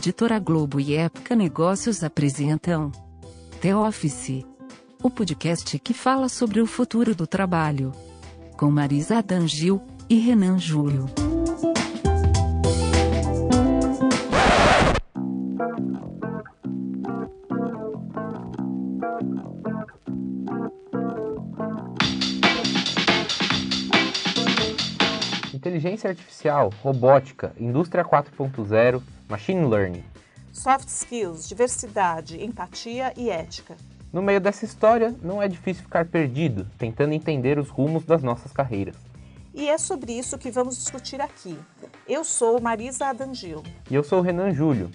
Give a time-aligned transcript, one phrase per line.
[0.00, 2.90] Editora Globo e Época Negócios apresentam
[3.60, 4.46] The Office,
[5.02, 7.92] o podcast que fala sobre o futuro do trabalho.
[8.56, 11.04] Com Marisa Adangil e Renan Júlio.
[25.70, 30.02] Inteligência artificial, robótica, indústria 4.0, machine learning.
[30.52, 33.76] Soft skills, diversidade, empatia e ética.
[34.12, 38.50] No meio dessa história, não é difícil ficar perdido, tentando entender os rumos das nossas
[38.50, 38.96] carreiras.
[39.54, 41.56] E é sobre isso que vamos discutir aqui.
[42.08, 43.62] Eu sou Marisa Adangil.
[43.88, 44.90] E eu sou o Renan Júlio.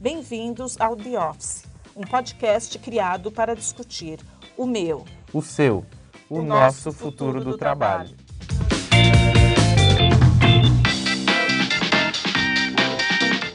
[0.00, 4.18] Bem-vindos ao The Office, um podcast criado para discutir
[4.56, 5.86] o meu, O seu,
[6.28, 8.25] o, nosso futuro, do, trabalho.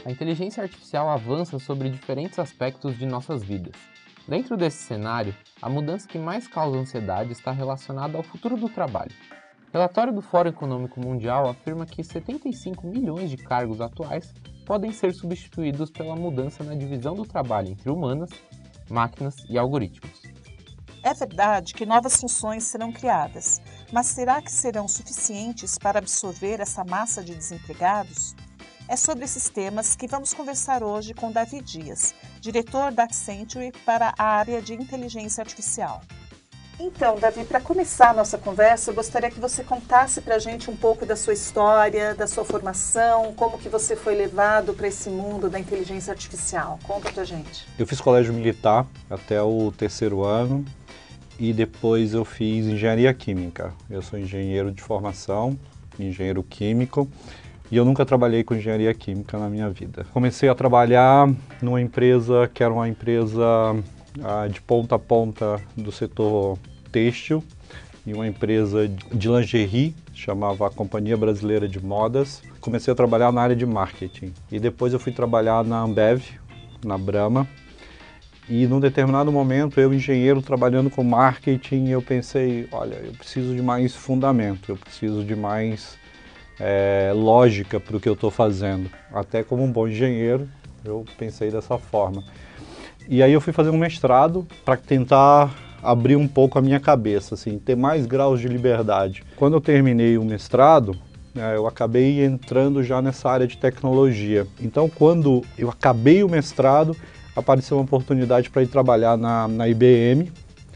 [0.04, 3.74] A inteligência artificial avança sobre diferentes aspectos de nossas vidas.
[4.26, 9.12] Dentro desse cenário, a mudança que mais causa ansiedade está relacionada ao futuro do trabalho.
[9.72, 14.34] Relatório do Fórum Econômico Mundial afirma que 75 milhões de cargos atuais
[14.66, 18.30] podem ser substituídos pela mudança na divisão do trabalho entre humanas,
[18.90, 20.22] máquinas e algoritmos.
[21.04, 23.60] É verdade que novas funções serão criadas,
[23.92, 28.36] mas será que serão suficientes para absorver essa massa de desempregados?
[28.92, 34.12] É sobre esses temas que vamos conversar hoje com Davi Dias, diretor da Accenture para
[34.18, 36.02] a área de inteligência artificial.
[36.78, 40.70] Então, Davi, para começar a nossa conversa, eu gostaria que você contasse para a gente
[40.70, 45.08] um pouco da sua história, da sua formação, como que você foi levado para esse
[45.08, 46.78] mundo da inteligência artificial.
[46.82, 47.66] Conta para a gente.
[47.78, 50.66] Eu fiz colégio militar até o terceiro ano
[51.38, 53.72] e depois eu fiz engenharia química.
[53.88, 55.58] Eu sou engenheiro de formação,
[55.98, 57.08] engenheiro químico,
[57.72, 60.04] e eu nunca trabalhei com engenharia química na minha vida.
[60.12, 61.26] Comecei a trabalhar
[61.62, 63.42] numa empresa que era uma empresa
[64.22, 66.58] ah, de ponta a ponta do setor
[66.92, 67.42] têxtil
[68.06, 72.42] e uma empresa de lingerie, chamava a Companhia Brasileira de Modas.
[72.60, 76.22] Comecei a trabalhar na área de marketing e depois eu fui trabalhar na Ambev,
[76.84, 77.48] na Brahma.
[78.50, 83.62] E num determinado momento, eu engenheiro trabalhando com marketing, eu pensei, olha, eu preciso de
[83.62, 86.01] mais fundamento, eu preciso de mais
[86.64, 88.88] é, lógica para o que eu estou fazendo.
[89.12, 90.48] Até como um bom engenheiro,
[90.84, 92.22] eu pensei dessa forma.
[93.08, 95.52] E aí eu fui fazer um mestrado para tentar
[95.82, 99.24] abrir um pouco a minha cabeça, assim, ter mais graus de liberdade.
[99.34, 100.96] Quando eu terminei o mestrado,
[101.34, 104.46] né, eu acabei entrando já nessa área de tecnologia.
[104.60, 106.96] Então, quando eu acabei o mestrado,
[107.34, 110.30] apareceu uma oportunidade para ir trabalhar na, na IBM.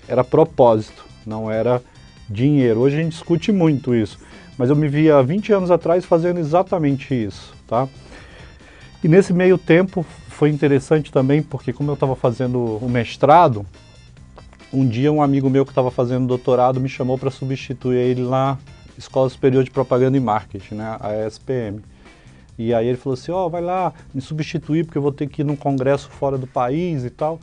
[0.08, 1.80] Era propósito, não era
[2.28, 2.80] dinheiro.
[2.80, 4.18] Hoje a gente discute muito isso,
[4.58, 7.88] mas eu me via 20 anos atrás fazendo exatamente isso, tá?
[9.02, 13.64] E nesse meio tempo foi interessante também, porque como eu estava fazendo o mestrado,
[14.72, 18.58] um dia um amigo meu que estava fazendo doutorado me chamou para substituir ele na
[18.96, 21.80] Escola Superior de Propaganda e Marketing, né, a ESPM.
[22.58, 25.28] E aí ele falou assim, ó, oh, vai lá me substituir porque eu vou ter
[25.28, 27.38] que ir num congresso fora do país e tal.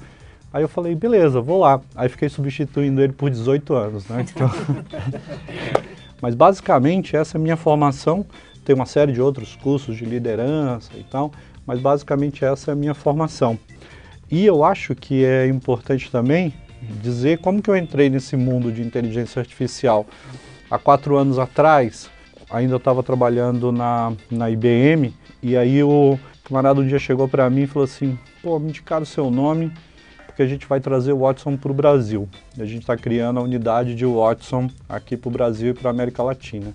[0.51, 1.79] Aí eu falei, beleza, vou lá.
[1.95, 4.25] Aí fiquei substituindo ele por 18 anos, né?
[4.27, 4.49] Então...
[6.23, 8.25] Mas basicamente essa é a minha formação.
[8.63, 11.33] Tem uma série de outros cursos de liderança e tal,
[11.67, 13.59] mas basicamente essa é a minha formação.
[14.31, 16.53] E eu acho que é importante também
[17.01, 20.05] dizer como que eu entrei nesse mundo de inteligência artificial.
[20.71, 22.09] Há quatro anos atrás,
[22.49, 27.63] ainda estava trabalhando na, na IBM, e aí o camarada um dia chegou para mim
[27.63, 29.73] e falou assim, pô, me indicaram o seu nome,
[30.33, 32.27] porque a gente vai trazer o Watson para o Brasil.
[32.57, 35.93] A gente está criando a unidade de Watson aqui para o Brasil e para a
[35.93, 36.73] América Latina.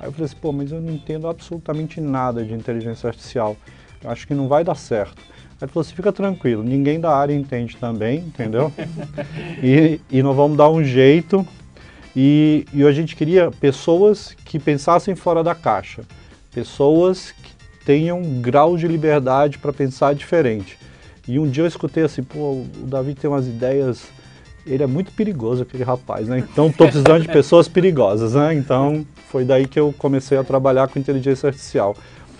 [0.00, 3.58] Aí eu falei assim, pô, mas eu não entendo absolutamente nada de inteligência artificial.
[4.02, 5.18] Eu acho que não vai dar certo.
[5.18, 8.72] Aí ele falou assim, fica tranquilo, ninguém da área entende também, entendeu?
[9.62, 11.46] e, e nós vamos dar um jeito.
[12.16, 16.04] E, e a gente queria pessoas que pensassem fora da caixa.
[16.54, 17.52] Pessoas que
[17.84, 20.78] tenham um grau de liberdade para pensar diferente.
[21.28, 24.08] E um dia eu escutei assim, pô, o Davi tem umas ideias,
[24.66, 26.38] ele é muito perigoso aquele rapaz, né?
[26.38, 28.54] Então estou precisando de pessoas perigosas, né?
[28.54, 31.94] Então foi daí que eu comecei a trabalhar com inteligência artificial.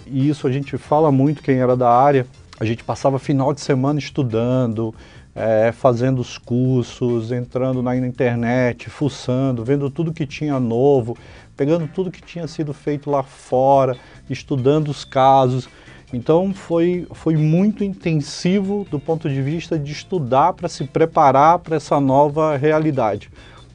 [0.07, 2.27] E isso a gente fala muito, quem era da área,
[2.59, 4.95] a gente passava final de semana estudando,
[5.35, 11.17] é, fazendo os cursos, entrando na internet, fuçando, vendo tudo que tinha novo,
[11.57, 13.97] pegando tudo que tinha sido feito lá fora,
[14.31, 15.69] estudando os casos.
[16.13, 21.77] Então foi, foi muito intensivo do ponto de vista de estudar para se preparar para
[21.77, 23.31] essa nova realidade.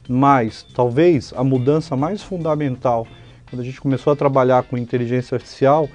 [0.08, 3.06] Mas talvez a mudança mais fundamental,
[3.48, 5.88] quando a gente começou a trabalhar com inteligência artificial,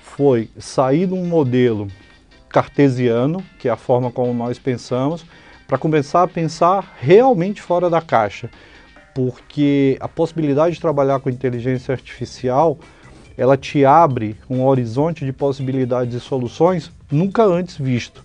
[0.00, 1.88] foi sair de um modelo
[2.48, 5.24] cartesiano, que é a forma como nós pensamos,
[5.66, 8.48] para começar a pensar realmente fora da caixa.
[9.14, 12.78] Porque a possibilidade de trabalhar com inteligência artificial,
[13.36, 18.24] ela te abre um horizonte de possibilidades e soluções nunca antes visto.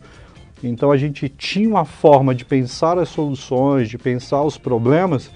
[0.64, 5.30] Então a gente tinha uma forma de pensar as soluções, de pensar os problemas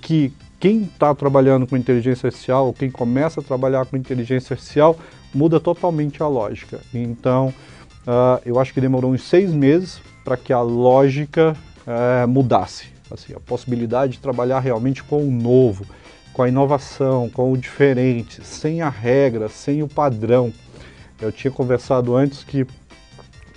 [0.00, 4.96] que quem está trabalhando com inteligência artificial, quem começa a trabalhar com inteligência artificial,
[5.34, 6.80] muda totalmente a lógica.
[6.94, 7.52] Então,
[8.06, 12.86] uh, eu acho que demorou uns seis meses para que a lógica uh, mudasse.
[13.10, 15.84] Assim, a possibilidade de trabalhar realmente com o novo,
[16.32, 20.52] com a inovação, com o diferente, sem a regra, sem o padrão.
[21.20, 22.66] Eu tinha conversado antes que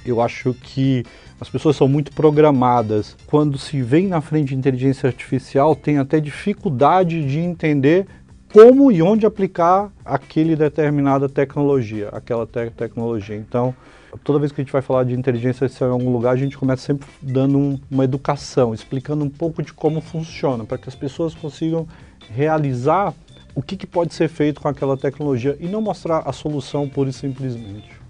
[0.05, 1.03] eu acho que
[1.39, 3.17] as pessoas são muito programadas.
[3.27, 8.05] Quando se vem na frente de inteligência artificial, tem até dificuldade de entender
[8.53, 13.35] como e onde aplicar aquele determinada tecnologia, aquela te tecnologia.
[13.35, 13.75] Então,
[14.23, 16.57] toda vez que a gente vai falar de inteligência artificial em algum lugar, a gente
[16.57, 20.95] começa sempre dando um, uma educação, explicando um pouco de como funciona, para que as
[20.95, 21.85] pessoas consigam
[22.29, 23.13] realizar
[23.53, 27.09] o que, que pode ser feito com aquela tecnologia e não mostrar a solução pura
[27.09, 28.05] e simplesmente.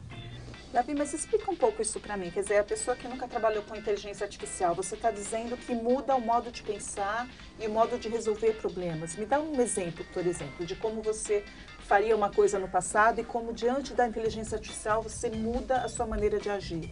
[0.76, 2.30] Davi, mas explica um pouco isso para mim.
[2.30, 6.14] Quer dizer, a pessoa que nunca trabalhou com inteligência artificial, você está dizendo que muda
[6.16, 9.16] o modo de pensar e o modo de resolver problemas.
[9.16, 11.46] Me dá um exemplo, por exemplo, de como você
[11.80, 16.06] faria uma coisa no passado e como, diante da inteligência artificial, você muda a sua
[16.06, 16.92] maneira de agir.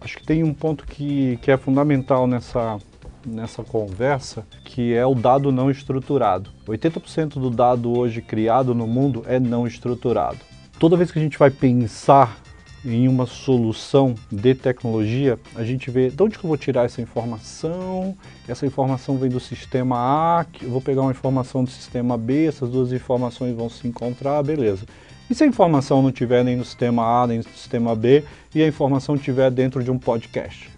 [0.00, 2.78] Acho que tem um ponto que, que é fundamental nessa,
[3.26, 6.50] nessa conversa, que é o dado não estruturado.
[6.66, 10.38] 80% do dado hoje criado no mundo é não estruturado.
[10.78, 12.38] Toda vez que a gente vai pensar
[12.84, 17.02] em uma solução de tecnologia, a gente vê de onde que eu vou tirar essa
[17.02, 22.46] informação, essa informação vem do sistema A, eu vou pegar uma informação do sistema B,
[22.46, 24.86] essas duas informações vão se encontrar, beleza.
[25.28, 28.22] E se a informação não tiver nem no sistema A, nem no sistema B,
[28.54, 30.75] e a informação estiver dentro de um podcast?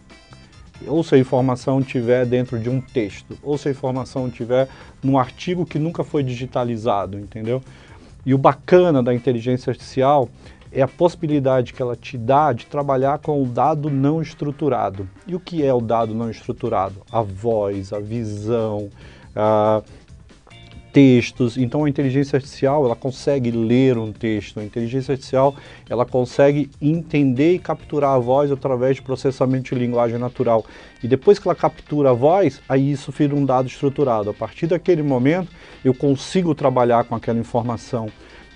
[0.87, 4.69] Ou se a informação estiver dentro de um texto, ou se a informação estiver
[5.03, 7.63] num artigo que nunca foi digitalizado, entendeu?
[8.25, 10.29] E o bacana da inteligência artificial
[10.71, 15.09] é a possibilidade que ela te dá de trabalhar com o dado não estruturado.
[15.27, 16.97] E o que é o dado não estruturado?
[17.11, 18.89] A voz, a visão,
[19.35, 19.83] a
[20.93, 21.57] textos.
[21.57, 24.61] Então a inteligência artificial ela consegue ler um texto.
[24.61, 25.55] A inteligência artificial
[25.89, 30.65] ela consegue entender e capturar a voz através de processamento de linguagem natural.
[31.03, 34.31] E depois que ela captura a voz, aí isso vira um dado estruturado.
[34.31, 35.51] A partir daquele momento
[35.85, 38.11] eu consigo trabalhar com aquela informação.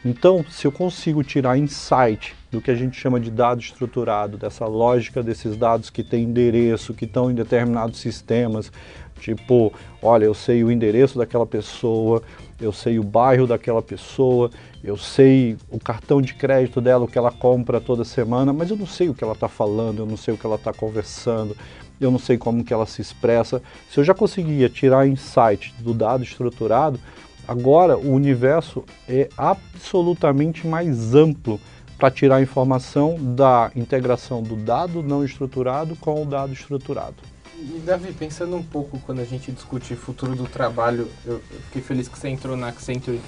[0.05, 4.67] Então, se eu consigo tirar insight do que a gente chama de dado estruturado, dessa
[4.67, 8.73] lógica desses dados que têm endereço, que estão em determinados sistemas,
[9.23, 9.73] tipo,
[10.03, 12.23] olha, eu sei o endereço daquela pessoa,
[12.61, 14.51] eu sei o bairro daquela pessoa,
[14.83, 18.77] eu sei o cartão de crédito dela, o que ela compra toda semana, mas eu
[18.77, 21.57] não sei o que ela está falando, eu não sei o que ela está conversando,
[22.01, 23.63] eu não sei como que ela se expressa.
[23.89, 26.99] Se eu já conseguia tirar insight do dado estruturado,
[27.47, 31.59] Agora, o universo é absolutamente mais amplo
[31.99, 37.17] para tirar informação da integração do dado não estruturado com o dado estruturado.
[37.63, 42.09] E Davi, pensando um pouco quando a gente discute futuro do trabalho, eu, fiquei feliz
[42.09, 43.21] que você entrou na Accenture.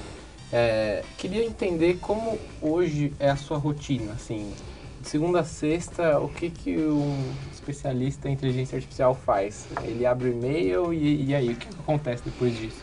[0.53, 4.53] É, queria entender como hoje é a sua rotina, assim,
[5.01, 7.17] de segunda a sexta, o que que um
[7.53, 9.69] especialista em inteligência artificial faz?
[9.85, 12.83] Ele abre o e-mail e, e aí, o que, que acontece depois disso?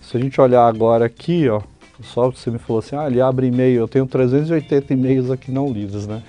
[0.00, 1.62] Se a gente olhar agora aqui, ó,
[2.02, 5.72] só você me falou assim, ah, ele abre e-mail, eu tenho 380 e-mails aqui não
[5.72, 6.24] lidos, né?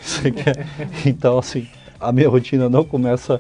[1.06, 1.68] então, assim,
[2.04, 3.36] a minha rotina não começa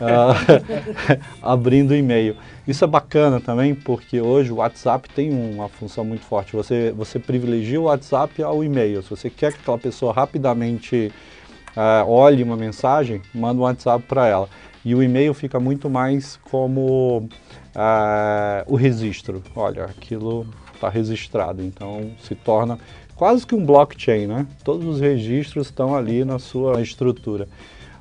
[0.00, 2.36] uh, abrindo e-mail.
[2.66, 6.54] Isso é bacana também, porque hoje o WhatsApp tem uma função muito forte.
[6.54, 9.02] Você, você privilegia o WhatsApp ao e-mail.
[9.02, 11.12] Se você quer que aquela pessoa rapidamente
[11.76, 14.48] uh, olhe uma mensagem, manda um WhatsApp para ela.
[14.84, 17.28] E o e-mail fica muito mais como
[17.74, 19.42] ah, o registro.
[19.54, 22.78] Olha, aquilo está registrado, então se torna
[23.14, 24.46] quase que um blockchain, né?
[24.64, 27.46] Todos os registros estão ali na sua estrutura.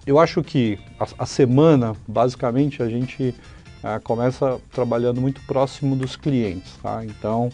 [0.06, 3.36] Eu acho que a, a semana, basicamente, a gente
[3.84, 7.04] ah, começa trabalhando muito próximo dos clientes, tá?
[7.06, 7.50] Então,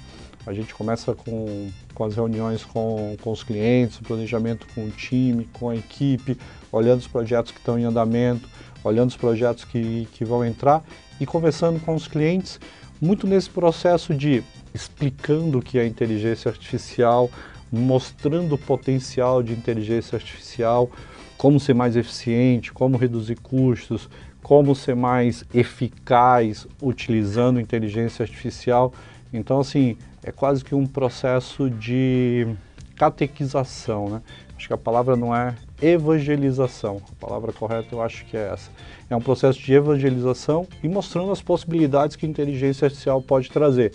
[0.46, 4.92] a gente começa com, com as reuniões com, com os clientes, o planejamento com o
[4.92, 6.38] time, com a equipe,
[6.72, 8.48] olhando os projetos que estão em andamento,
[8.84, 10.84] olhando os projetos que, que vão entrar
[11.20, 12.60] e conversando com os clientes,
[13.02, 17.30] muito nesse processo de explicando o que é inteligência artificial,
[17.72, 20.92] mostrando o potencial de inteligência artificial,
[21.38, 24.10] como ser mais eficiente, como reduzir custos,
[24.42, 28.94] como ser mais eficaz utilizando inteligência artificial.
[29.34, 32.48] Então, assim, é quase que um processo de
[32.96, 34.22] catequização, né?
[34.56, 37.02] Acho que a palavra não é evangelização.
[37.12, 38.72] A palavra correta eu acho que é essa.
[39.10, 43.92] É um processo de evangelização e mostrando as possibilidades que a inteligência artificial pode trazer.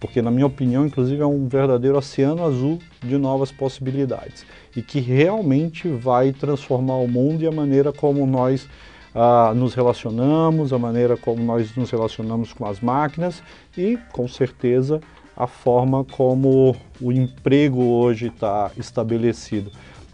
[0.00, 4.98] Porque, na minha opinião, inclusive, é um verdadeiro oceano azul de novas possibilidades e que
[4.98, 8.66] realmente vai transformar o mundo e a maneira como nós
[9.14, 13.42] ah, nos relacionamos, a maneira como nós nos relacionamos com as máquinas
[13.76, 15.00] e, com certeza,
[15.36, 19.70] a forma como o emprego hoje está estabelecido.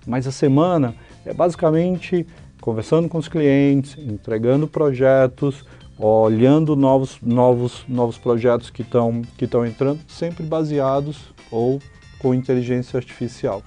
[0.07, 2.27] Mas a semana é basicamente
[2.61, 5.65] conversando com os clientes, entregando projetos,
[5.99, 11.81] olhando novos, novos, novos projetos que estão que entrando, sempre baseados ou
[12.19, 13.63] com inteligência artificial.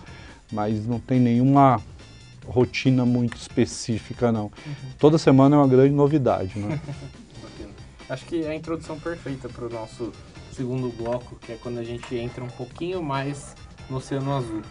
[0.52, 1.82] Mas não tem nenhuma
[2.46, 4.46] rotina muito específica, não.
[4.46, 4.74] Uhum.
[4.98, 6.80] Toda semana é uma grande novidade, né?
[8.10, 10.12] Acho que é a introdução perfeita para o nosso
[10.52, 13.56] segundo bloco, que é quando a gente entra um pouquinho mais
[13.88, 14.64] no Oceano Azul.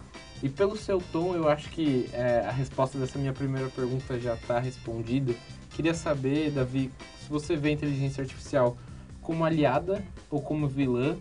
[0.42, 4.34] E pelo seu tom, eu acho que é, a resposta dessa minha primeira pergunta já
[4.34, 5.32] está respondida.
[5.70, 6.90] Queria saber, Davi,
[7.28, 8.74] se você vê a inteligência artificial
[9.20, 11.14] como aliada ou como vilã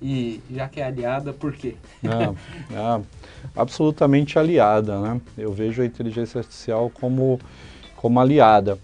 [0.00, 1.76] e já que é aliada, por quê?
[2.02, 3.02] É, é,
[3.54, 5.20] absolutamente aliada, né?
[5.36, 7.38] Eu vejo a inteligência artificial como,
[7.94, 8.78] como aliada.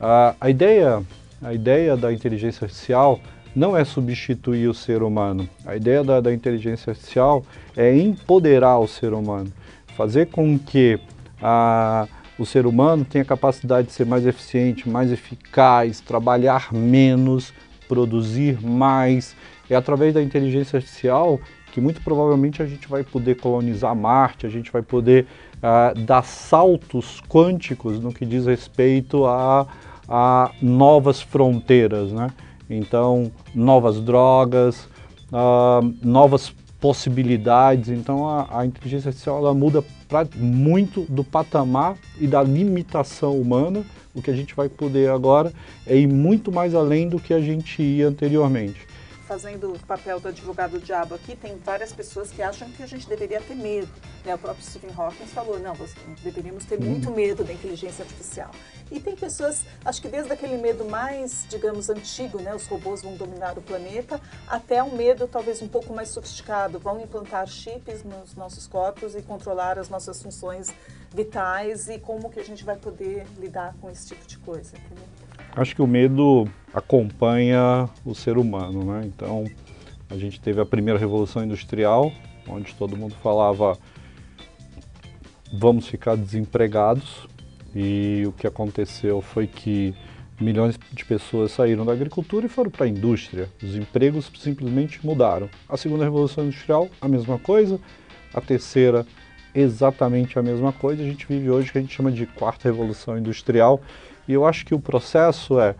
[0.00, 1.02] A, a, ideia,
[1.42, 3.18] a ideia da inteligência artificial
[3.54, 5.48] não é substituir o ser humano.
[5.66, 7.44] A ideia da, da inteligência artificial
[7.76, 9.52] é empoderar o ser humano,
[9.96, 11.00] fazer com que
[11.42, 12.06] a,
[12.42, 17.52] o ser humano tenha capacidade de ser mais eficiente, mais eficaz, trabalhar menos,
[17.88, 19.36] produzir mais,
[19.70, 21.40] é através da inteligência artificial
[21.72, 26.22] que muito provavelmente a gente vai poder colonizar Marte, a gente vai poder uh, dar
[26.22, 29.66] saltos quânticos no que diz respeito a,
[30.06, 32.28] a novas fronteiras, né?
[32.68, 34.86] Então, novas drogas,
[35.32, 37.88] uh, novas possibilidades.
[37.88, 39.82] Então, a, a, inteligência artificial ela muda
[40.36, 43.84] muito do patamar e da limitação humana.
[44.14, 45.52] O que a gente vai poder agora
[45.86, 48.91] é ir muito mais além do que a gente ia anteriormente
[49.32, 53.08] fazendo o papel do advogado diabo aqui, tem várias pessoas que acham que a gente
[53.08, 53.88] deveria ter medo.
[54.26, 54.34] Né?
[54.34, 55.74] O próprio Stephen Hawking falou, não,
[56.22, 58.50] deveríamos ter muito medo da inteligência artificial.
[58.90, 62.54] E tem pessoas, acho que desde aquele medo mais, digamos, antigo, né?
[62.54, 67.00] os robôs vão dominar o planeta, até um medo talvez um pouco mais sofisticado, vão
[67.00, 70.68] implantar chips nos nossos corpos e controlar as nossas funções
[71.10, 75.04] vitais e como que a gente vai poder lidar com esse tipo de coisa, entendeu?
[75.54, 79.02] Acho que o medo acompanha o ser humano, né?
[79.04, 79.44] Então,
[80.08, 82.12] a gente teve a primeira revolução industrial,
[82.48, 83.76] onde todo mundo falava
[85.52, 87.28] vamos ficar desempregados,
[87.74, 89.94] e o que aconteceu foi que
[90.40, 93.48] milhões de pessoas saíram da agricultura e foram para a indústria.
[93.62, 95.48] Os empregos simplesmente mudaram.
[95.68, 97.78] A segunda revolução industrial, a mesma coisa.
[98.34, 99.06] A terceira,
[99.54, 101.02] exatamente a mesma coisa.
[101.02, 103.80] A gente vive hoje o que a gente chama de quarta revolução industrial,
[104.26, 105.74] e eu acho que o processo é,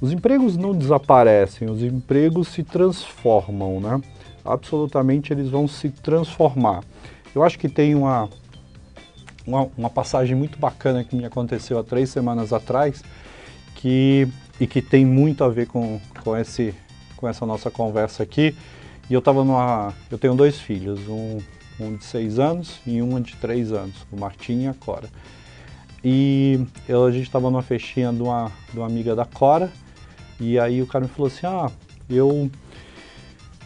[0.00, 4.00] os empregos não desaparecem, os empregos se transformam, né?
[4.44, 6.82] Absolutamente eles vão se transformar.
[7.34, 8.28] Eu acho que tem uma,
[9.46, 13.02] uma, uma passagem muito bacana que me aconteceu há três semanas atrás,
[13.76, 14.28] que,
[14.60, 16.74] e que tem muito a ver com, com, esse,
[17.16, 18.54] com essa nossa conversa aqui.
[19.08, 19.92] E eu estava numa.
[20.10, 21.38] Eu tenho dois filhos, um,
[21.78, 25.08] um de seis anos e uma de três anos, o Martim e a Cora.
[26.04, 29.72] E eu, a gente estava numa festinha de uma, de uma amiga da Cora,
[30.38, 31.70] e aí o cara me falou assim, ah,
[32.10, 32.50] eu,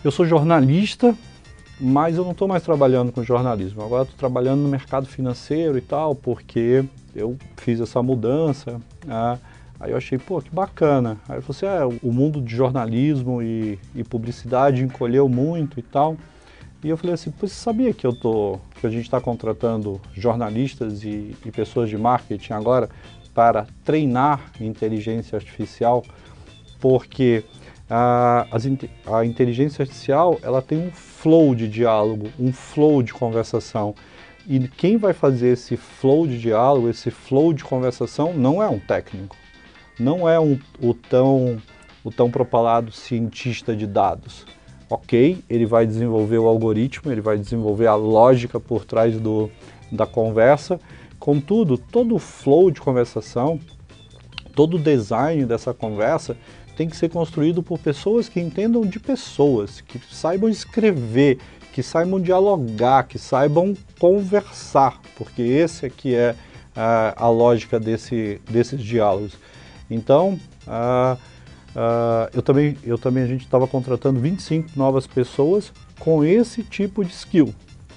[0.05, 1.17] eu sou jornalista,
[1.81, 5.81] mas eu não estou mais trabalhando com jornalismo, agora estou trabalhando no mercado financeiro e
[5.81, 8.81] tal, porque eu fiz essa mudança.
[9.05, 9.39] Né?
[9.81, 11.19] Aí eu achei, pô, que bacana.
[11.29, 15.83] Aí ele falou assim, é, o mundo de jornalismo e, e publicidade encolheu muito e
[15.83, 16.17] tal.
[16.83, 21.03] E eu falei assim, você sabia que eu tô, que a gente está contratando jornalistas
[21.03, 22.89] e, e, pessoas de marketing agora
[23.35, 26.05] para treinar inteligência artificial,
[26.81, 27.45] porque
[27.89, 28.47] a,
[29.07, 33.95] a inteligência artificial ela tem um flow de diálogo, um flow de conversação.
[34.47, 38.79] E quem vai fazer esse flow de diálogo, esse flow de conversação, não é um
[38.79, 39.37] técnico,
[39.99, 41.61] não é um, o, tão,
[42.03, 44.47] o tão propalado cientista de dados
[44.91, 49.51] ok, ele vai desenvolver o algoritmo, ele vai desenvolver a lógica por trás do,
[49.91, 50.81] da conversa.
[51.19, 53.61] Contudo, todo o flow de conversação,
[54.55, 56.37] todo o design dessa conversa
[56.77, 61.39] tem que ser construído por pessoas que entendam de pessoas, que saibam escrever,
[61.73, 66.37] que saibam dialogar, que saibam conversar, porque esse aqui é
[66.77, 69.37] uh, a lógica desse, desses diálogos.
[69.91, 71.19] Então, uh,
[71.79, 77.05] Uh, eu, também, eu também, a gente estava contratando 25 novas pessoas com esse tipo
[77.05, 77.55] de skill.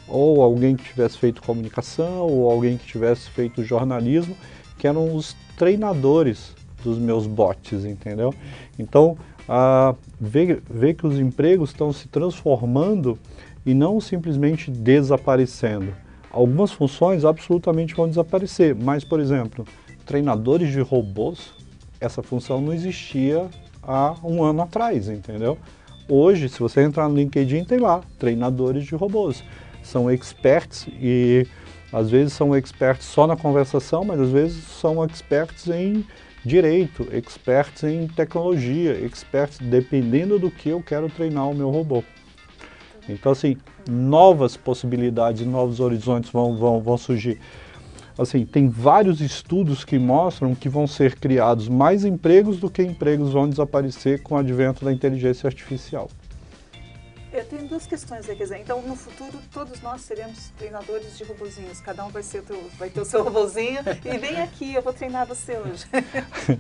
[0.08, 4.38] ou alguém que tivesse feito comunicação, ou alguém que tivesse feito jornalismo,
[4.78, 8.32] que eram os treinadores dos meus bots, entendeu?
[8.78, 9.18] Então,
[9.50, 13.18] ah, ver, ver que os empregos estão se transformando
[13.66, 15.92] e não simplesmente desaparecendo.
[16.30, 19.66] Algumas funções absolutamente vão desaparecer, mas, por exemplo,
[20.06, 21.52] treinadores de robôs,
[22.00, 23.50] essa função não existia
[23.82, 25.58] há um ano atrás, entendeu?
[26.08, 29.44] Hoje, se você entrar no LinkedIn, tem lá, treinadores de robôs.
[29.82, 31.48] São experts e
[31.92, 36.06] às vezes são experts só na conversação, mas às vezes são experts em
[36.44, 42.04] direito, experts em tecnologia, experts dependendo do que eu quero treinar o meu robô.
[43.08, 43.58] Então, assim,
[43.90, 47.40] novas possibilidades, novos horizontes vão, vão, vão surgir.
[48.22, 53.34] Assim, tem vários estudos que mostram que vão ser criados mais empregos do que empregos
[53.34, 56.08] vão desaparecer com o advento da inteligência artificial.
[57.34, 61.24] Eu tenho duas questões aí, quer dizer, então no futuro todos nós seremos treinadores de
[61.24, 64.84] robozinhos, cada um vai, ser teu, vai ter o seu robozinho e vem aqui, eu
[64.84, 65.86] vou treinar você hoje.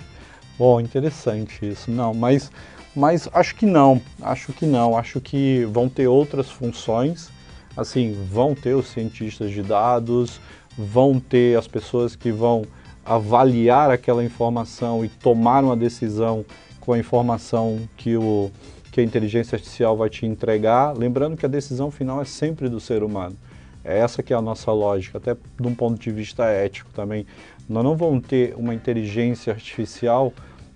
[0.57, 2.49] Bom, interessante isso, não, mas,
[2.95, 7.29] mas acho que não, acho que não, acho que vão ter outras funções,
[7.77, 10.39] assim, vão ter os cientistas de dados,
[10.77, 12.63] vão ter as pessoas que vão
[13.05, 16.45] avaliar aquela informação e tomar uma decisão
[16.79, 18.51] com a informação que o
[18.91, 22.79] que a inteligência artificial vai te entregar, lembrando que a decisão final é sempre do
[22.79, 23.37] ser humano.
[23.83, 27.25] É essa que é a nossa lógica, até de um ponto de vista ético também.
[27.69, 30.33] Nós não vamos ter uma inteligência artificial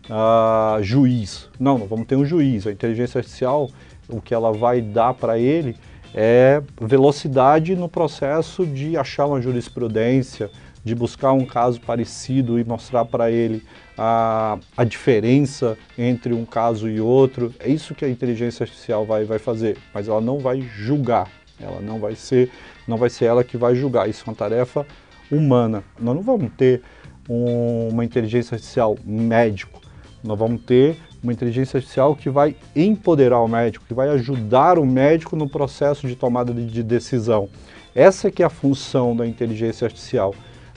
[0.10, 1.50] uh, juiz.
[1.60, 2.66] Não, não vamos ter um juiz.
[2.66, 3.70] A inteligência artificial,
[4.08, 5.76] o que ela vai dar para ele
[6.14, 10.50] é velocidade no processo de achar uma jurisprudência,
[10.84, 13.64] de buscar um caso parecido e mostrar para ele
[13.98, 17.54] a, a diferença entre um caso e outro.
[17.60, 21.28] É isso que a inteligência artificial vai, vai fazer, mas ela não vai julgar,
[21.60, 22.52] ela não vai ser,
[22.88, 24.08] não vai ser ela que vai julgar.
[24.08, 24.86] Isso é uma tarefa
[25.32, 25.84] humana.
[26.00, 26.82] Nós não vamos ter
[27.28, 29.82] um, uma inteligência artificial médico,
[30.24, 34.86] nós vamos ter uma inteligência artificial que vai empoderar o médico, que vai ajudar o
[34.86, 37.50] médico no processo de tomada de, de decisão.
[37.94, 40.34] Essa que é a função da inteligência artificial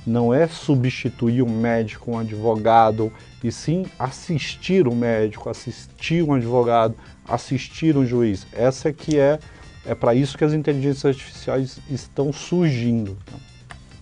[0.06, 3.12] não é substituir um médico, um advogado,
[3.44, 8.46] e sim assistir um médico, assistir um advogado, assistir um juiz.
[8.52, 9.38] Essa que é,
[9.84, 13.18] é para isso que as inteligências artificiais estão surgindo.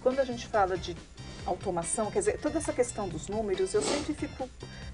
[0.00, 0.94] Quando a gente fala de
[1.46, 4.48] automação, quer dizer, toda essa questão dos números, eu sempre fico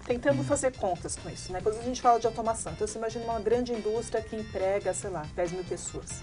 [0.04, 1.60] tentando fazer contas com isso, né?
[1.62, 5.10] Quando a gente fala de automação, então você imagina uma grande indústria que emprega, sei
[5.10, 6.22] lá, 10 mil pessoas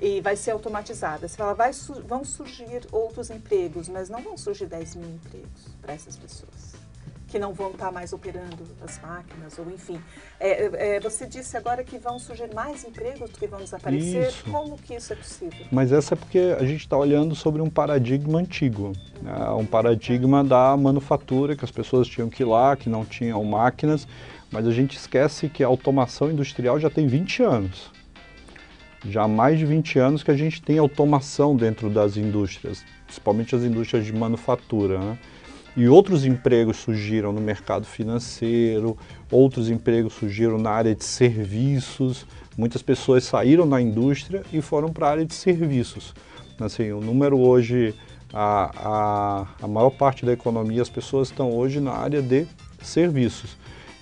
[0.00, 1.28] e vai ser automatizada.
[1.28, 1.72] Você fala, vai,
[2.06, 6.79] vão surgir outros empregos, mas não vão surgir 10 mil empregos para essas pessoas
[7.30, 10.00] que não vão estar mais operando as máquinas, ou enfim.
[10.38, 14.28] É, é, você disse agora que vão surgir mais empregos do que vão desaparecer.
[14.28, 14.44] Isso.
[14.50, 15.66] Como que isso é possível?
[15.70, 19.50] Mas essa é porque a gente está olhando sobre um paradigma antigo, né?
[19.50, 24.08] um paradigma da manufatura, que as pessoas tinham que ir lá, que não tinham máquinas,
[24.50, 28.00] mas a gente esquece que a automação industrial já tem 20 anos
[29.08, 33.54] já há mais de 20 anos que a gente tem automação dentro das indústrias, principalmente
[33.54, 34.98] as indústrias de manufatura.
[34.98, 35.18] Né?
[35.76, 38.98] E outros empregos surgiram no mercado financeiro,
[39.30, 42.26] outros empregos surgiram na área de serviços.
[42.56, 46.12] Muitas pessoas saíram da indústria e foram para a área de serviços.
[46.58, 47.94] Assim, o número hoje,
[48.32, 52.46] a, a, a maior parte da economia, as pessoas estão hoje na área de
[52.82, 53.56] serviços.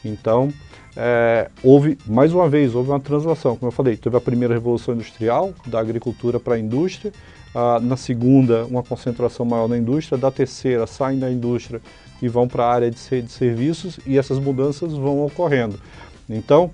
[0.05, 0.53] Então,
[1.01, 4.95] é, houve, mais uma vez, houve uma translação, como eu falei, teve a primeira revolução
[4.95, 7.13] industrial, da agricultura para a indústria,
[7.55, 11.81] ah, na segunda, uma concentração maior na indústria, da terceira, saem da indústria
[12.21, 15.79] e vão para a área de, de, serviços, e essas mudanças vão ocorrendo.
[16.29, 16.69] Então,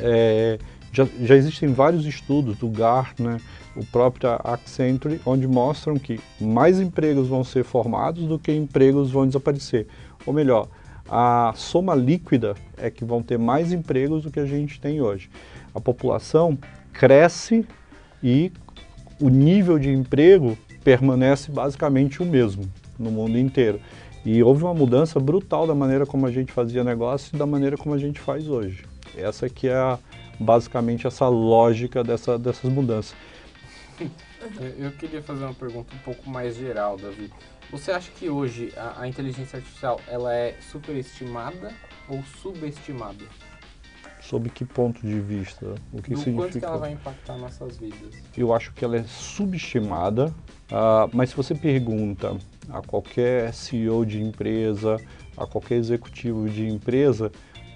[0.00, 0.58] é,
[0.92, 3.40] já, já, existem vários estudos do Gartner,
[3.76, 9.24] o próprio Accenture, onde mostram que mais empregos vão ser formados do que empregos vão
[9.24, 9.86] desaparecer.
[10.26, 10.66] Ou melhor,
[11.08, 15.30] a soma líquida é que vão ter mais empregos do que a gente tem hoje.
[15.74, 16.58] A população
[16.92, 17.66] cresce
[18.22, 18.52] e
[19.20, 22.64] o nível de emprego permanece basicamente o mesmo
[22.98, 23.80] no mundo inteiro.
[24.24, 27.76] E houve uma mudança brutal da maneira como a gente fazia negócio e da maneira
[27.76, 28.84] como a gente faz hoje.
[29.16, 29.98] Essa que é a,
[30.38, 33.14] basicamente essa lógica dessa, dessas mudanças.
[34.78, 37.30] Eu queria fazer uma pergunta um pouco mais geral, Davi.
[37.70, 41.72] Você acha que hoje a, a inteligência artificial ela é superestimada
[42.08, 43.24] ou subestimada?
[44.20, 45.74] Sob que ponto de vista?
[45.92, 46.34] O que Do significa?
[46.34, 48.14] Quanto que ela vai impactar nossas vidas?
[48.36, 52.36] Eu acho que ela é subestimada, uh, mas se você pergunta
[52.68, 54.96] a qualquer CEO de empresa,
[55.36, 57.30] a qualquer executivo de empresa,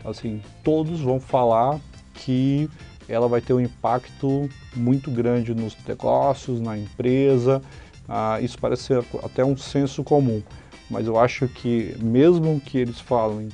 [0.04, 1.80] assim, todos vão falar
[2.14, 2.68] que
[3.09, 7.62] ela vai ter um impacto muito grande nos negócios, na empresa.
[8.08, 10.42] Ah, isso parece ser até um senso comum,
[10.90, 13.48] mas eu acho que mesmo que eles falem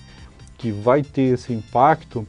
[0.59, 2.27] que vai ter esse impacto,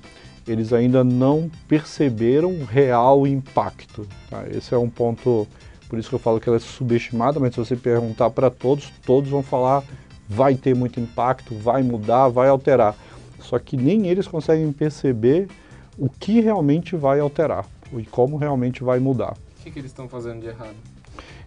[0.48, 4.08] eles ainda não perceberam o real impacto.
[4.30, 4.46] Tá?
[4.50, 5.48] Esse é um ponto,
[5.90, 8.92] por isso que eu falo que ela é subestimada, mas se você perguntar para todos,
[9.06, 9.84] todos vão falar
[10.32, 12.96] vai ter muito impacto, vai mudar, vai alterar.
[13.40, 15.50] Só que nem eles conseguem perceber
[15.98, 17.66] o que realmente vai alterar
[17.98, 19.34] e como realmente vai mudar.
[19.60, 20.76] O que, que eles estão fazendo de errado?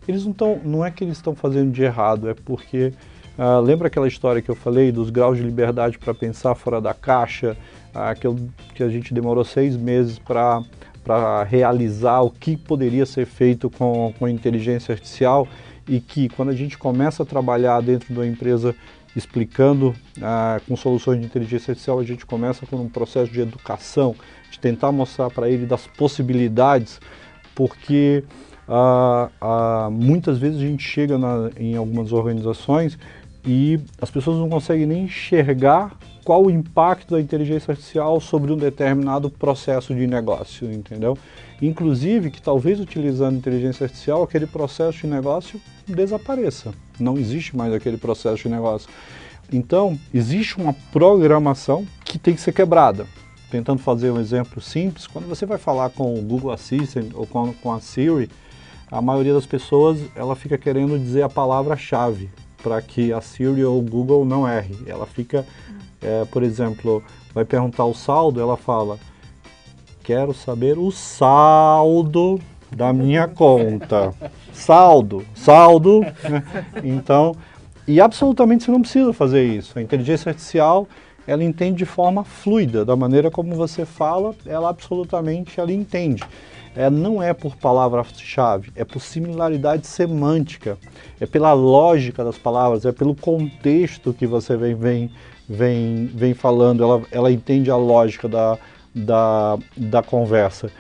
[0.07, 2.93] Eles não estão, não é que eles estão fazendo de errado, é porque
[3.39, 6.93] uh, lembra aquela história que eu falei dos graus de liberdade para pensar fora da
[6.93, 7.57] caixa,
[7.95, 8.37] uh, que, eu,
[8.75, 10.63] que a gente demorou seis meses para
[11.05, 15.47] para realizar o que poderia ser feito com, com inteligência artificial
[15.87, 18.75] e que quando a gente começa a trabalhar dentro de uma empresa
[19.15, 24.17] explicando ah, com soluções de inteligência artificial, a gente começa com um processo de educação,
[24.51, 27.01] de tentar mostrar para ele das possibilidades,
[27.55, 28.25] porque
[29.93, 32.99] muitas vezes a gente chega na, em algumas organizações
[33.47, 38.57] e as pessoas não conseguem nem enxergar qual o impacto da inteligência artificial sobre um
[38.57, 41.19] determinado processo de negócio, entendeu?
[41.61, 47.99] Inclusive que talvez utilizando inteligência artificial aquele processo de negócio desapareça, não existe mais aquele
[47.99, 48.89] processo de negócio.
[49.53, 53.07] Então, existe uma programação que tem que ser quebrada.
[53.51, 57.53] Tentando fazer um exemplo simples, quando você vai falar com o Google Assistant ou com,
[57.53, 58.31] com a Siri,
[58.97, 62.31] a maioria das pessoas ela fica querendo dizer a palavra-chave
[62.63, 64.77] para que a Siri ou o Google não erre.
[64.87, 65.45] Ela fica
[66.05, 67.03] é, por exemplo,
[67.33, 68.99] vai perguntar o saldo, ela fala,
[70.03, 72.39] quero saber o saldo
[72.71, 74.13] da minha conta.
[74.53, 76.03] Saldo, saldo.
[76.85, 77.35] Então,
[77.89, 79.79] e absolutamente você não precisa fazer isso.
[79.79, 80.87] A inteligência artificial,
[81.27, 86.23] ela entende de forma fluida, da maneira como você fala, ela absolutamente ela entende.
[86.77, 90.77] É, não é por palavra-chave, é por similaridade semântica,
[91.21, 95.11] é pela lógica das palavras, é pelo contexto que você vem, vem
[95.49, 98.59] vem, vem falando, ela, ela entende a lógica da,
[98.95, 100.71] da, da conversa.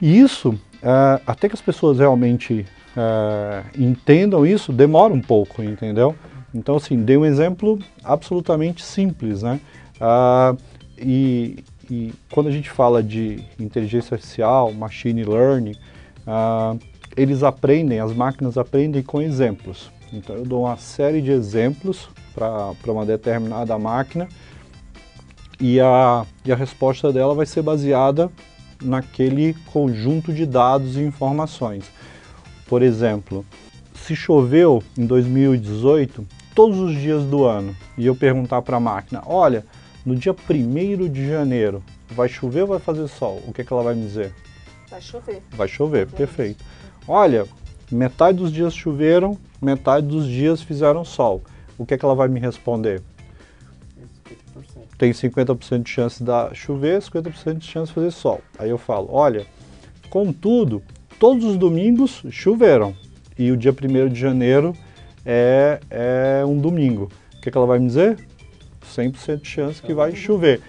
[0.00, 2.66] E isso, uh, até que as pessoas realmente
[2.96, 6.14] uh, entendam isso, demora um pouco, entendeu?
[6.54, 9.60] Então, assim, dei um exemplo absolutamente simples, né?
[10.00, 10.56] Uh,
[10.96, 15.74] e, e, quando a gente fala de inteligência artificial, machine learning,
[17.16, 19.90] eles aprendem, as máquinas aprendem com exemplos.
[20.12, 24.28] Então, eu dou uma série de exemplos para uma determinada máquina
[25.60, 28.30] e a, e a resposta dela vai ser baseada
[28.82, 31.90] naquele conjunto de dados e informações.
[32.66, 33.44] Por exemplo,
[33.94, 36.24] se choveu em 2018
[36.54, 39.64] todos os dias do ano e eu perguntar para a máquina, olha,
[40.08, 43.42] no dia 1 de janeiro vai chover ou vai fazer sol?
[43.46, 44.34] O que, é que ela vai me dizer?
[44.90, 45.42] Vai chover.
[45.50, 46.64] Vai chover, perfeito.
[47.06, 47.46] Olha,
[47.90, 51.42] metade dos dias choveram, metade dos dias fizeram sol
[51.78, 53.00] o que, é que ela vai me responder?
[54.98, 58.40] Tem 50% de chance de chover, 50% de chance de fazer sol.
[58.58, 59.46] Aí eu falo, olha,
[60.10, 60.82] contudo,
[61.20, 62.94] todos os domingos choveram
[63.38, 64.74] e o dia 1 de janeiro
[65.24, 67.08] é, é um domingo.
[67.36, 68.27] O que, é que ela vai me dizer?
[68.88, 70.60] 100% de chance que vai chover.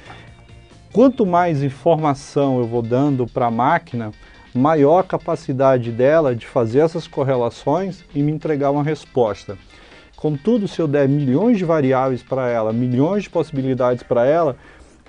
[0.91, 4.11] Quanto mais informação eu vou dando para a máquina,
[4.53, 9.57] maior a capacidade dela de fazer essas correlações e me entregar uma resposta.
[10.15, 14.57] Contudo, se eu der milhões de variáveis para ela, milhões de possibilidades para ela,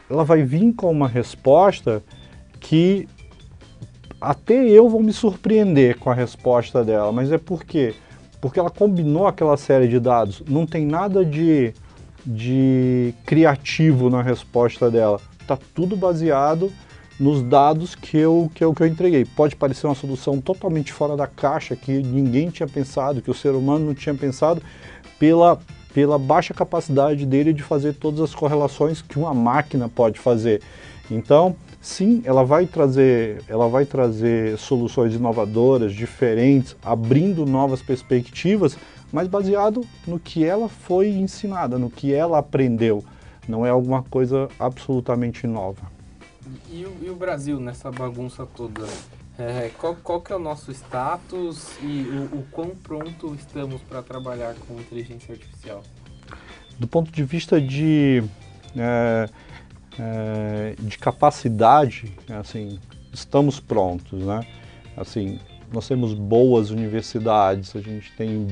[0.09, 2.03] ela vai vir com uma resposta
[2.61, 3.09] que
[4.21, 7.11] até eu vou me surpreender com a resposta dela.
[7.11, 7.95] Mas é por quê?
[8.41, 10.43] Porque ela combinou aquela série de dados.
[10.49, 11.73] Não tem nada de,
[12.25, 15.21] de criativo na resposta dela.
[15.41, 16.73] Está tudo baseado
[17.19, 19.27] nos dados que eu, que, eu, que eu entreguei.
[19.27, 23.51] Pode parecer uma solução totalmente fora da caixa, que ninguém tinha pensado, que o ser
[23.51, 24.63] humano não tinha pensado,
[25.19, 25.61] pela,
[25.93, 30.63] pela baixa capacidade dele de fazer todas as correlações que uma máquina pode fazer.
[31.11, 38.79] Então, sim, ela vai trazer, ela vai trazer soluções inovadoras, diferentes, abrindo novas perspectivas,
[39.13, 43.05] mas baseado no que ela foi ensinada, no que ela aprendeu.
[43.49, 45.91] Não é alguma coisa absolutamente nova.
[46.71, 48.87] E, e o Brasil nessa bagunça toda?
[49.39, 54.03] É, qual, qual que é o nosso status e o, o quão pronto estamos para
[54.03, 55.83] trabalhar com inteligência artificial?
[56.79, 58.23] Do ponto de vista de,
[58.77, 59.29] é,
[59.99, 62.79] é, de capacidade, assim,
[63.13, 64.47] estamos prontos, né?
[64.97, 65.41] Assim,
[65.73, 68.47] nós temos boas universidades, a gente tem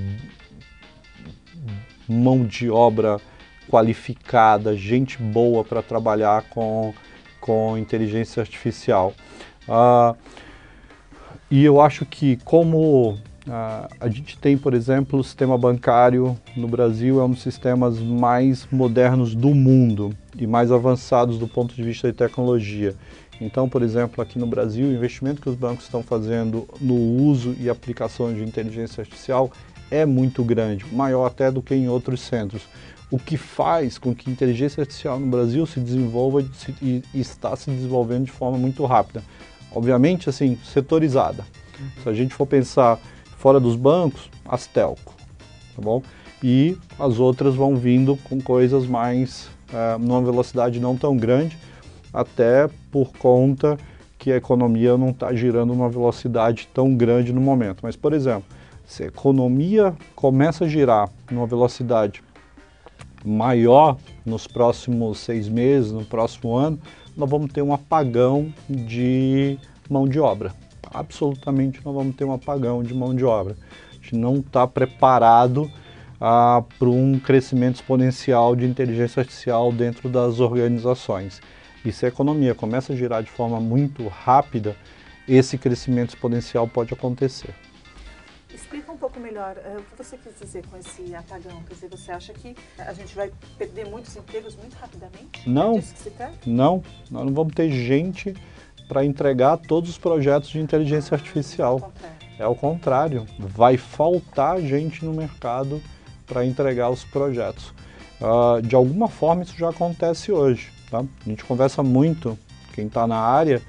[2.08, 3.20] mão de obra
[3.68, 6.94] qualificada, gente boa para trabalhar com,
[7.40, 9.14] com inteligência artificial
[9.68, 10.16] Uh,
[11.50, 16.66] e eu acho que como uh, a gente tem, por exemplo, o sistema bancário no
[16.66, 21.82] Brasil é um dos sistemas mais modernos do mundo e mais avançados do ponto de
[21.82, 22.94] vista de tecnologia.
[23.40, 27.54] Então, por exemplo, aqui no Brasil, o investimento que os bancos estão fazendo no uso
[27.60, 29.52] e aplicação de inteligência artificial
[29.90, 32.62] é muito grande, maior até do que em outros centros.
[33.10, 36.44] O que faz com que a inteligência artificial no Brasil se desenvolva
[36.82, 39.22] e está se desenvolvendo de forma muito rápida.
[39.72, 41.44] Obviamente, assim, setorizada.
[42.02, 42.98] Se a gente for pensar
[43.36, 45.14] fora dos bancos, as telco,
[45.74, 46.02] tá bom?
[46.42, 51.56] E as outras vão vindo com coisas mais, é, numa velocidade não tão grande,
[52.12, 53.78] até por conta
[54.18, 57.80] que a economia não está girando numa velocidade tão grande no momento.
[57.82, 58.44] Mas, por exemplo,
[58.88, 62.22] se a economia começa a girar numa velocidade
[63.22, 66.80] maior nos próximos seis meses, no próximo ano,
[67.14, 69.58] nós vamos ter um apagão de
[69.90, 70.54] mão de obra.
[70.90, 73.58] Absolutamente nós vamos ter um apagão de mão de obra.
[73.90, 75.70] A gente não está preparado
[76.18, 81.42] ah, para um crescimento exponencial de inteligência artificial dentro das organizações.
[81.84, 84.74] E se a economia começa a girar de forma muito rápida,
[85.28, 87.54] esse crescimento exponencial pode acontecer.
[88.60, 91.62] Explica um pouco melhor uh, o que você quis dizer com esse apagão.
[91.62, 95.48] Quer dizer, você acha que a gente vai perder muitos empregos muito rapidamente?
[95.48, 96.82] Não, é não.
[97.08, 98.34] Nós não vamos ter gente
[98.88, 101.92] para entregar todos os projetos de inteligência artificial.
[102.36, 103.26] É o contrário.
[103.38, 105.80] Vai faltar gente no mercado
[106.26, 107.72] para entregar os projetos.
[108.20, 110.72] Uh, de alguma forma isso já acontece hoje.
[110.90, 110.98] Tá?
[110.98, 112.36] A gente conversa muito,
[112.74, 113.62] quem está na área,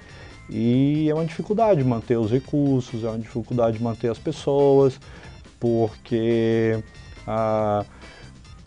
[0.49, 4.99] e é uma dificuldade manter os recursos, é uma dificuldade manter as pessoas,
[5.59, 6.79] porque,
[7.27, 7.85] ah,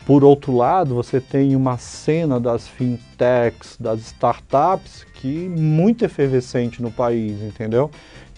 [0.05, 6.91] por outro lado, você tem uma cena das fintechs, das startups, que muito efervescente no
[6.91, 7.89] país, entendeu?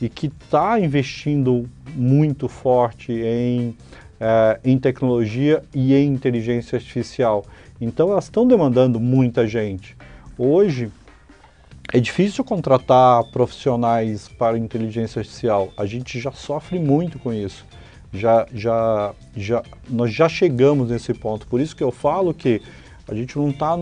[0.01, 3.75] E que está investindo muito forte em,
[4.19, 7.43] eh, em tecnologia e em inteligência artificial.
[7.81, 9.97] Então, elas estão demandando muita gente.
[10.37, 10.91] Hoje,
[11.93, 15.71] é difícil contratar profissionais para inteligência artificial.
[15.77, 17.65] A gente já sofre muito com isso.
[18.13, 21.47] Já, já, já, nós já chegamos nesse ponto.
[21.47, 22.61] Por isso que eu falo que
[23.07, 23.75] a gente não está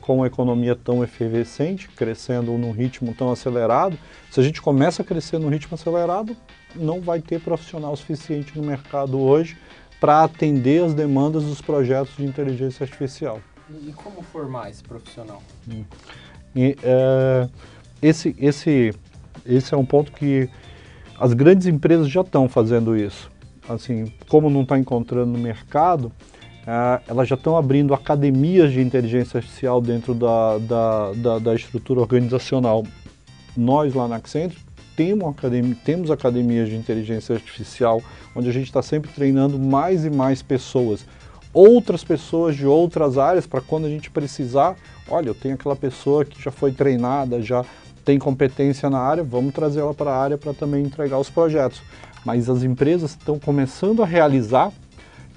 [0.00, 3.98] com uma economia tão efervescente, crescendo num ritmo tão acelerado.
[4.30, 6.36] Se a gente começa a crescer num ritmo acelerado,
[6.74, 9.56] não vai ter profissional suficiente no mercado hoje
[9.98, 13.40] para atender as demandas dos projetos de inteligência artificial.
[13.70, 15.42] E como formar esse profissional?
[15.66, 15.84] Hum.
[16.54, 17.48] E, é,
[18.00, 18.94] esse, esse,
[19.46, 20.48] esse é um ponto que
[21.18, 23.30] as grandes empresas já estão fazendo isso.
[23.68, 26.12] Assim, como não está encontrando no mercado,
[26.66, 32.00] é, elas já estão abrindo academias de inteligência artificial dentro da, da, da, da estrutura
[32.00, 32.84] organizacional.
[33.56, 34.60] Nós lá na Accenture
[34.96, 38.02] temos, academia, temos academias de inteligência artificial,
[38.34, 41.04] onde a gente está sempre treinando mais e mais pessoas
[41.54, 44.76] outras pessoas de outras áreas para quando a gente precisar,
[45.08, 47.64] olha, eu tenho aquela pessoa que já foi treinada, já
[48.04, 51.80] tem competência na área, vamos trazer ela para a área para também entregar os projetos.
[52.24, 54.72] Mas as empresas estão começando a realizar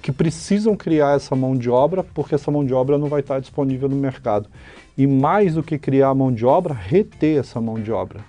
[0.02, 3.40] que precisam criar essa mão de obra, porque essa mão de obra não vai estar
[3.40, 4.48] disponível no mercado.
[4.96, 8.20] E mais do que criar a mão de obra, reter essa mão de obra.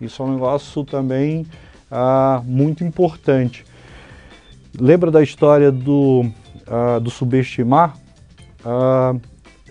[0.00, 1.46] Isso é um negócio também
[1.90, 3.64] ah, muito importante.
[4.78, 6.26] Lembra da história do
[6.66, 7.96] uh, do subestimar.
[8.64, 9.20] Uh,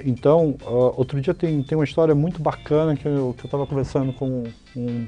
[0.03, 4.43] então, uh, outro dia tem, tem uma história muito bacana que eu estava conversando com
[4.75, 5.07] um,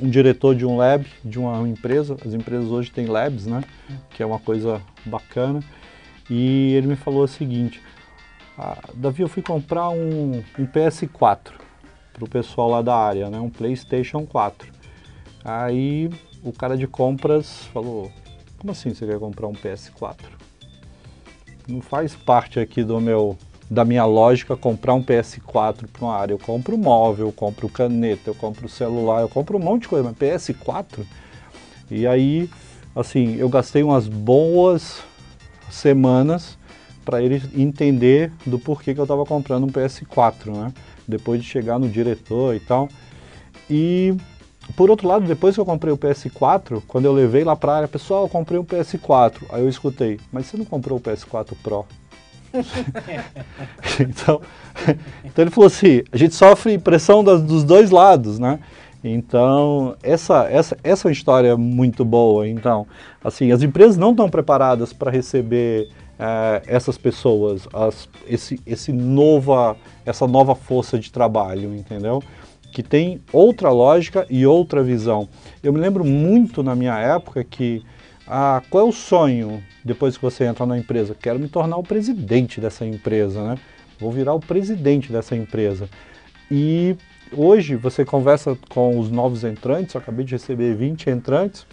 [0.00, 2.16] um, diretor de um lab, de uma empresa.
[2.24, 3.62] As empresas hoje têm labs, né?
[4.10, 5.60] Que é uma coisa bacana.
[6.28, 7.82] E ele me falou o seguinte,
[8.94, 11.52] Davi, eu fui comprar um, um PS4
[12.12, 13.38] para o pessoal lá da área, né?
[13.38, 14.72] Um PlayStation 4.
[15.44, 16.10] Aí
[16.42, 18.10] o cara de compras falou,
[18.58, 20.43] como assim você quer comprar um PS4?
[21.68, 23.36] Não faz parte aqui do meu
[23.70, 26.34] da minha lógica comprar um PS4 para uma área.
[26.34, 30.04] Eu compro móvel, eu compro caneta, eu compro celular, eu compro um monte de coisa,
[30.04, 31.04] mas PS4?
[31.90, 32.48] E aí,
[32.94, 35.02] assim, eu gastei umas boas
[35.70, 36.58] semanas
[37.04, 40.72] para ele entender do porquê que eu estava comprando um PS4, né?
[41.06, 42.88] Depois de chegar no diretor e tal.
[43.68, 44.14] E
[44.76, 47.76] por outro lado, depois que eu comprei o PS4, quando eu levei lá para a
[47.76, 49.42] área, pessoal, eu comprei um PS4.
[49.50, 51.86] Aí eu escutei, mas você não comprou o PS4 Pro?
[54.00, 54.40] então,
[55.24, 58.58] então ele falou assim, a gente sofre pressão das, dos dois lados, né?
[59.02, 62.48] Então, essa, essa, essa é uma história muito boa.
[62.48, 62.86] Então,
[63.22, 69.76] assim, as empresas não estão preparadas para receber é, essas pessoas, as, esse, esse nova,
[70.06, 72.22] essa nova força de trabalho, entendeu?
[72.74, 75.28] Que tem outra lógica e outra visão.
[75.62, 77.84] Eu me lembro muito na minha época que
[78.26, 81.14] ah, qual é o sonho depois que você entra na empresa?
[81.14, 83.58] Quero me tornar o presidente dessa empresa, né?
[84.00, 85.88] Vou virar o presidente dessa empresa.
[86.50, 86.96] E
[87.32, 91.64] hoje você conversa com os novos entrantes, eu acabei de receber 20 entrantes,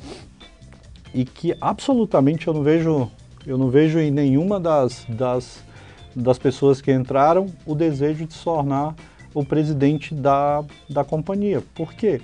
[1.15, 3.09] e que absolutamente eu não vejo,
[3.47, 5.63] eu não vejo em nenhuma das, das,
[6.15, 8.93] das pessoas que entraram o desejo de se tornar
[9.33, 11.63] o presidente da, da companhia.
[11.73, 12.21] Por quê?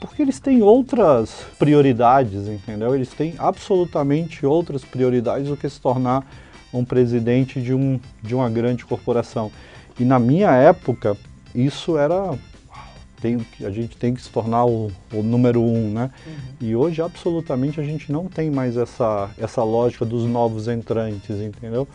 [0.00, 2.94] Porque eles têm outras prioridades, entendeu?
[2.94, 6.24] Eles têm absolutamente outras prioridades do que se tornar
[6.72, 9.50] um presidente de, um, de uma grande corporação.
[9.98, 11.16] E na minha época,
[11.54, 12.38] isso era.
[13.20, 16.08] Tem, a gente tem que se tornar o, o número um, né?
[16.24, 16.32] Uhum.
[16.60, 21.88] E hoje, absolutamente, a gente não tem mais essa, essa lógica dos novos entrantes, entendeu?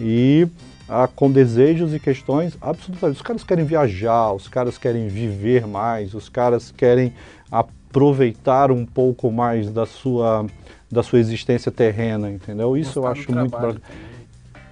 [0.00, 0.48] E
[0.88, 3.16] ah, com desejos e questões absolutamente.
[3.16, 7.12] Os caras querem viajar, os caras querem viver mais, os caras querem
[7.50, 10.46] aproveitar um pouco mais da sua,
[10.90, 12.76] da sua existência terrena, entendeu?
[12.76, 13.80] Isso Gostar eu acho muito bacana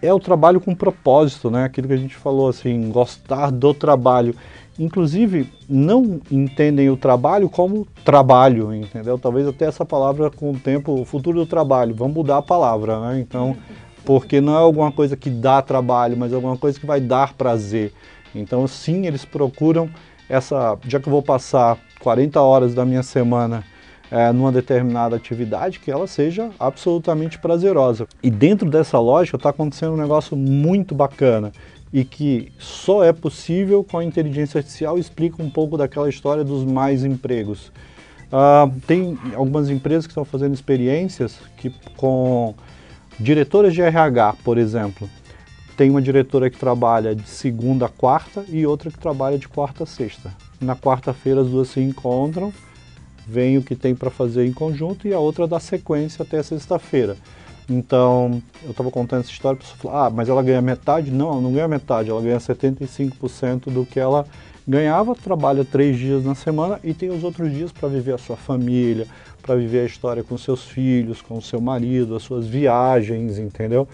[0.03, 1.65] é o trabalho com propósito, né?
[1.65, 4.35] Aquilo que a gente falou assim, gostar do trabalho.
[4.79, 9.17] Inclusive, não entendem o trabalho como trabalho, entendeu?
[9.17, 12.99] Talvez até essa palavra com o tempo, o futuro do trabalho, vamos mudar a palavra,
[12.99, 13.21] né?
[13.21, 13.57] Então,
[14.05, 17.35] porque não é alguma coisa que dá trabalho, mas é alguma coisa que vai dar
[17.35, 17.93] prazer.
[18.35, 19.91] Então, sim, eles procuram
[20.29, 23.65] essa, já que eu vou passar 40 horas da minha semana
[24.11, 28.07] é, numa determinada atividade que ela seja absolutamente prazerosa.
[28.23, 31.53] E dentro dessa lógica está acontecendo um negócio muito bacana
[31.93, 36.65] e que só é possível com a inteligência artificial explica um pouco daquela história dos
[36.65, 37.71] mais empregos.
[38.29, 42.55] Uh, tem algumas empresas que estão fazendo experiências que com
[43.19, 45.09] diretoras de RH, por exemplo,
[45.77, 49.85] tem uma diretora que trabalha de segunda a quarta e outra que trabalha de quarta
[49.85, 50.33] a sexta.
[50.61, 52.53] Na quarta-feira as duas se encontram
[53.27, 57.17] vem o que tem para fazer em conjunto e a outra dá sequência até sexta-feira.
[57.69, 61.11] Então, eu estava contando essa história, a pessoa falou, ah, mas ela ganha metade?
[61.11, 64.27] Não, ela não ganha metade, ela ganha 75% do que ela
[64.67, 68.37] ganhava, trabalha três dias na semana e tem os outros dias para viver a sua
[68.37, 69.07] família,
[69.43, 73.87] para viver a história com seus filhos, com seu marido, as suas viagens, entendeu?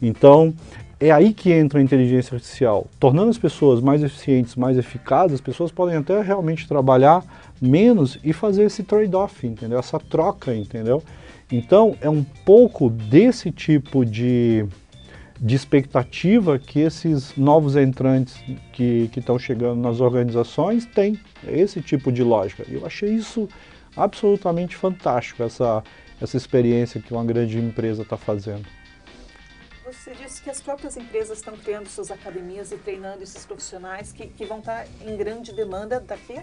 [0.00, 0.54] Então,
[1.00, 2.86] é aí que entra a inteligência artificial.
[3.00, 7.24] Tornando as pessoas mais eficientes, mais eficazes, as pessoas podem até realmente trabalhar
[7.60, 9.78] menos e fazer esse trade-off, entendeu?
[9.78, 11.02] Essa troca, entendeu?
[11.50, 14.66] Então, é um pouco desse tipo de,
[15.40, 18.36] de expectativa que esses novos entrantes
[18.72, 21.18] que estão chegando nas organizações têm.
[21.48, 22.64] Esse tipo de lógica.
[22.68, 23.48] Eu achei isso
[23.96, 25.82] absolutamente fantástico, essa,
[26.20, 28.66] essa experiência que uma grande empresa está fazendo.
[29.84, 34.28] Você disse que as próprias empresas estão criando suas academias e treinando esses profissionais que,
[34.28, 36.40] que vão estar em grande demanda daqui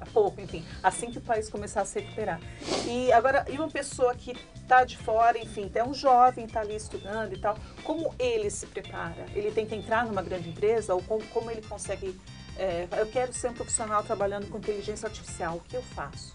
[0.00, 2.40] a pouco, enfim, assim que o país começar a se recuperar.
[2.86, 6.76] E agora, e uma pessoa que está de fora, enfim, até um jovem está ali
[6.76, 9.26] estudando e tal, como ele se prepara?
[9.34, 12.18] Ele que entrar numa grande empresa ou como, como ele consegue?
[12.58, 16.32] É, eu quero ser um profissional trabalhando com inteligência artificial, o que eu faço?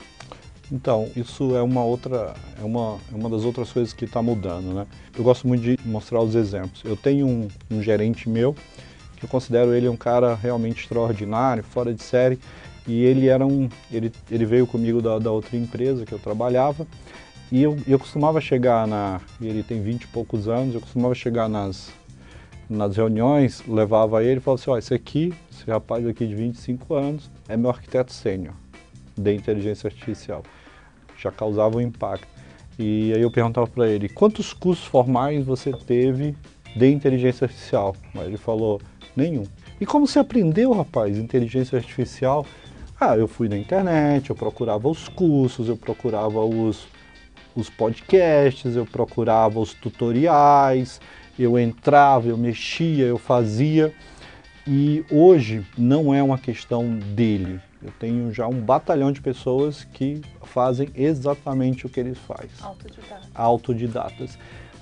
[0.72, 4.74] Então, isso é uma outra, é uma, é uma das outras coisas que está mudando,
[4.74, 4.88] né?
[5.18, 6.82] Eu gosto muito de mostrar os exemplos.
[6.86, 8.56] Eu tenho um, um gerente meu
[9.18, 12.40] que eu considero ele um cara realmente extraordinário, fora de série,
[12.88, 16.88] e ele era um, ele, ele veio comigo da, da outra empresa que eu trabalhava,
[17.52, 21.50] e eu, eu costumava chegar na, ele tem 20 e poucos anos, eu costumava chegar
[21.50, 21.92] nas,
[22.70, 26.96] nas reuniões, levava ele e falava assim, ó, esse aqui, esse rapaz aqui de 25
[26.96, 28.54] anos, é meu arquiteto sênior
[29.16, 30.42] de inteligência artificial
[31.22, 32.28] já causava um impacto.
[32.80, 36.36] E aí eu perguntava para ele, quantos cursos formais você teve
[36.76, 37.96] de inteligência artificial?
[38.16, 38.82] Aí ele falou,
[39.16, 39.44] nenhum.
[39.80, 42.46] E como você aprendeu, rapaz, inteligência artificial?
[43.00, 46.88] Ah, eu fui na internet, eu procurava os cursos, eu procurava os,
[47.56, 51.02] os podcasts, eu procurava os tutoriais,
[51.38, 53.94] eu entrava, eu mexia, eu fazia.
[54.68, 60.22] E hoje não é uma questão dele, eu tenho já um batalhão de pessoas que
[60.44, 62.50] fazem exatamente o que eles fazem.
[62.62, 63.30] Autodidatas.
[63.34, 64.38] Autodidatas.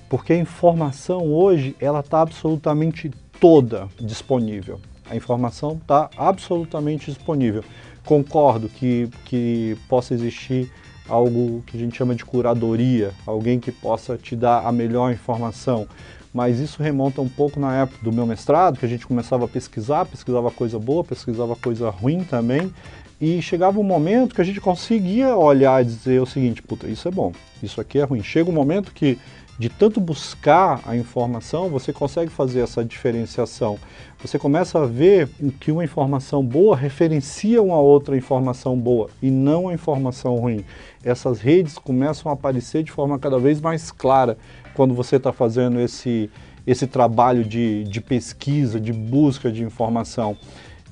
[0.09, 4.79] Porque a informação hoje, ela está absolutamente toda disponível.
[5.09, 7.63] A informação está absolutamente disponível.
[8.05, 10.71] Concordo que, que possa existir
[11.07, 15.87] algo que a gente chama de curadoria, alguém que possa te dar a melhor informação.
[16.33, 19.47] Mas isso remonta um pouco na época do meu mestrado, que a gente começava a
[19.47, 22.71] pesquisar, pesquisava coisa boa, pesquisava coisa ruim também,
[23.19, 27.07] e chegava um momento que a gente conseguia olhar e dizer o seguinte, puta, isso
[27.07, 28.23] é bom, isso aqui é ruim.
[28.23, 29.17] Chega um momento que
[29.59, 33.77] de tanto buscar a informação, você consegue fazer essa diferenciação.
[34.21, 35.27] Você começa a ver
[35.59, 40.63] que uma informação boa referencia uma outra informação boa e não a informação ruim.
[41.03, 44.37] Essas redes começam a aparecer de forma cada vez mais clara
[44.79, 46.29] quando você está fazendo esse,
[46.65, 50.37] esse trabalho de, de pesquisa, de busca de informação.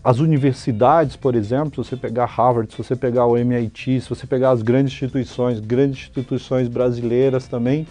[0.03, 4.27] As universidades, por exemplo, se você pegar Harvard, se você pegar o MIT, se você
[4.27, 7.87] pegar as grandes instituições, grandes instituições brasileiras também,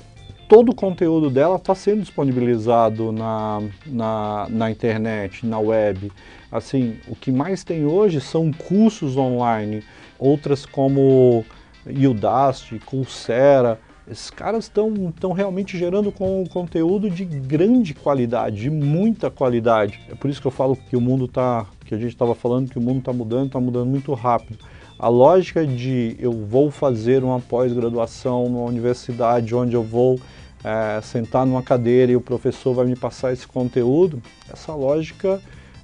[0.46, 6.12] todo o conteúdo dela está sendo disponibilizado na, na, na, internet, na web.
[6.52, 9.82] Assim, o que mais tem hoje são cursos online,
[10.18, 11.42] outras como
[11.86, 13.80] Udacity, Coursera.
[14.08, 20.00] Esses caras estão realmente gerando com conteúdo de grande qualidade, de muita qualidade.
[20.08, 22.70] É por isso que eu falo que o mundo está, que a gente estava falando
[22.70, 24.58] que o mundo está mudando, está mudando muito rápido.
[24.96, 30.20] A lógica de eu vou fazer uma pós-graduação numa universidade onde eu vou
[30.62, 35.40] é, sentar numa cadeira e o professor vai me passar esse conteúdo, essa lógica,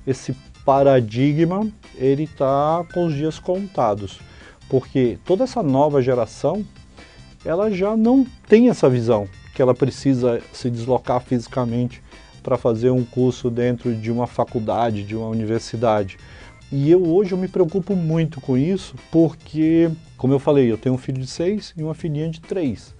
[0.06, 0.32] esse
[0.64, 4.20] paradigma, ele está com os dias contados.
[4.68, 6.64] Porque toda essa nova geração,
[7.44, 12.02] ela já não tem essa visão, que ela precisa se deslocar fisicamente
[12.42, 16.18] para fazer um curso dentro de uma faculdade, de uma universidade.
[16.70, 20.94] E eu hoje eu me preocupo muito com isso, porque, como eu falei, eu tenho
[20.94, 22.94] um filho de seis e uma filhinha de três.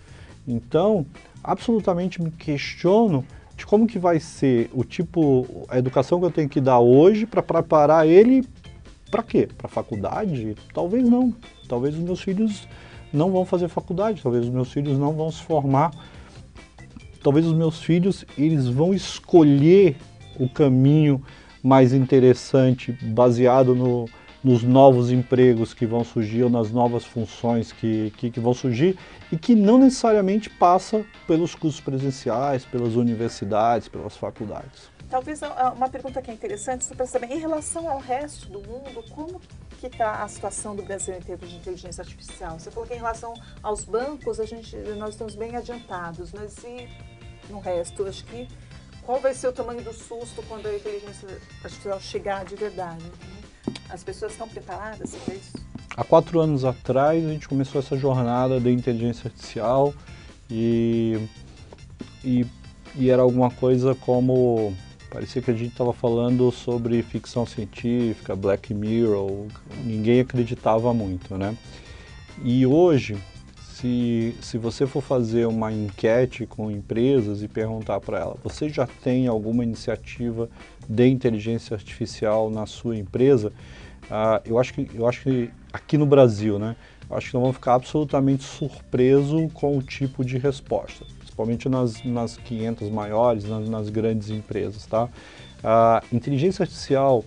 [0.47, 1.07] Então,
[1.43, 3.25] absolutamente me questiono
[3.57, 7.27] de como que vai ser o tipo, a educação que eu tenho que dar hoje
[7.27, 8.47] para preparar ele
[9.11, 9.49] para quê?
[9.59, 10.57] Para faculdade?
[10.73, 11.35] Talvez não.
[11.69, 12.67] Talvez os meus filhos
[13.13, 15.91] não vão fazer faculdade, talvez os meus filhos não vão se formar.
[17.23, 19.97] Talvez os meus filhos eles vão escolher
[20.39, 21.23] o caminho
[21.63, 24.09] mais interessante baseado no,
[24.43, 28.99] nos novos empregos que vão surgir ou nas novas funções que, que, que, vão surgir
[29.31, 34.91] e que não necessariamente passa pelos cursos presenciais, pelas universidades, pelas faculdades.
[35.13, 35.41] Talvez
[35.77, 39.39] uma pergunta que é interessante para saber, em relação ao resto do mundo, como
[39.79, 42.59] que está a situação do Brasil em termos de inteligência artificial?
[42.59, 46.89] Você falou que em relação aos bancos, a gente, nós estamos bem adiantados, mas e
[47.51, 48.07] no resto?
[48.07, 48.49] Acho que
[49.03, 51.29] qual vai ser o tamanho do susto quando a inteligência
[51.63, 53.05] artificial chegar de verdade?
[53.91, 55.59] As pessoas estão preparadas para isso?
[55.95, 59.93] Há quatro anos atrás a gente começou essa jornada de inteligência artificial
[60.49, 61.29] e,
[62.25, 62.47] e,
[62.95, 64.75] e era alguma coisa como
[65.13, 69.47] parecia que a gente estava falando sobre ficção científica, Black Mirror,
[69.85, 71.55] ninguém acreditava muito, né?
[72.43, 73.19] E hoje,
[73.61, 78.87] se, se você for fazer uma enquete com empresas e perguntar para ela, você já
[78.87, 80.49] tem alguma iniciativa
[80.89, 83.53] de inteligência artificial na sua empresa?
[84.05, 86.75] Uh, eu, acho que, eu acho que aqui no Brasil, né,
[87.09, 92.05] eu acho que nós vamos ficar absolutamente surpreso com o tipo de resposta, principalmente nas,
[92.05, 94.85] nas 500 maiores, nas, nas grandes empresas.
[94.87, 95.09] Tá?
[95.65, 97.25] A inteligência artificial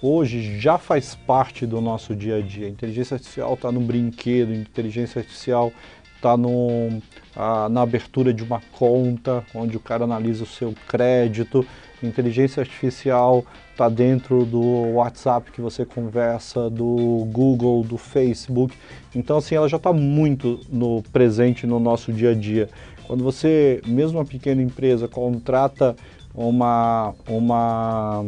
[0.00, 2.66] hoje já faz parte do nosso dia a dia.
[2.66, 5.72] A inteligência artificial está no brinquedo, inteligência artificial
[6.16, 6.36] está
[7.68, 11.66] na abertura de uma conta, onde o cara analisa o seu crédito.
[12.00, 14.60] Inteligência artificial está dentro do
[14.94, 18.76] WhatsApp que você conversa, do Google, do Facebook.
[19.14, 22.68] Então, assim, ela já está muito no presente no nosso dia a dia.
[23.06, 25.96] Quando você, mesmo uma pequena empresa, contrata
[26.34, 28.24] uma, uma,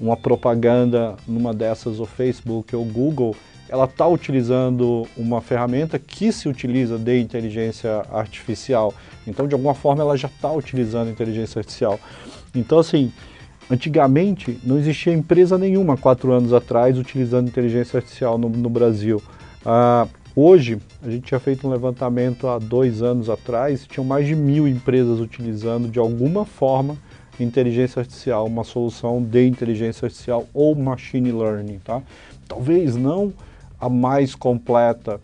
[0.00, 3.34] uma propaganda numa dessas, o Facebook ou Google,
[3.68, 8.92] ela está utilizando uma ferramenta que se utiliza de inteligência artificial.
[9.26, 11.98] Então, de alguma forma, ela já está utilizando inteligência artificial.
[12.54, 13.10] Então, assim,
[13.70, 19.22] antigamente não existia empresa nenhuma, quatro anos atrás, utilizando inteligência artificial no, no Brasil.
[19.64, 24.34] Ah, hoje, a gente tinha feito um levantamento há dois anos atrás, tinham mais de
[24.34, 26.96] mil empresas utilizando de alguma forma
[27.38, 32.02] inteligência artificial, uma solução de inteligência artificial ou machine learning, tá?
[32.46, 33.32] Talvez não
[33.80, 35.20] a mais completa,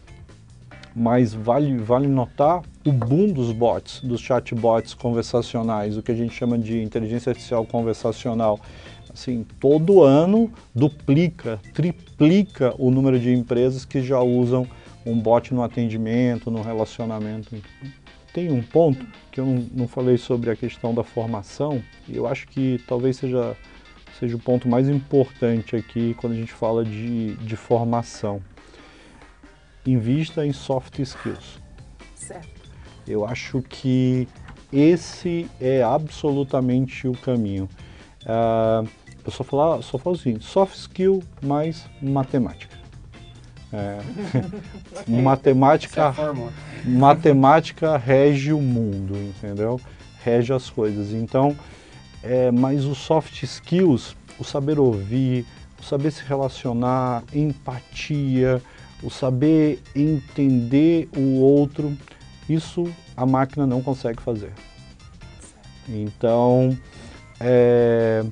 [0.94, 6.34] mas vale, vale notar o boom dos bots, dos chatbots conversacionais, o que a gente
[6.34, 8.58] chama de inteligência artificial conversacional.
[9.12, 14.66] Assim, todo ano duplica, triplica o número de empresas que já usam
[15.04, 17.56] um bot no atendimento, no relacionamento.
[18.32, 22.26] Tem um ponto que eu não, não falei sobre a questão da formação, e eu
[22.26, 23.56] acho que talvez seja
[24.20, 28.42] seja o ponto mais importante aqui quando a gente fala de, de formação.
[29.86, 31.58] Invista em soft skills.
[32.14, 32.70] Certo.
[33.08, 34.28] Eu acho que
[34.70, 37.66] esse é absolutamente o caminho.
[38.22, 38.86] Uh,
[39.24, 42.79] eu só falo, só falo assim, soft skill mais matemática.
[43.72, 44.00] É,
[45.06, 46.14] matemática,
[46.84, 49.80] matemática rege o mundo, entendeu?
[50.24, 51.12] Rege as coisas.
[51.12, 51.56] Então,
[52.22, 55.46] é, mas os soft skills, o saber ouvir,
[55.78, 58.60] o saber se relacionar, empatia,
[59.02, 61.96] o saber entender o outro,
[62.48, 64.52] isso a máquina não consegue fazer.
[65.88, 66.76] Então,
[67.38, 68.24] é,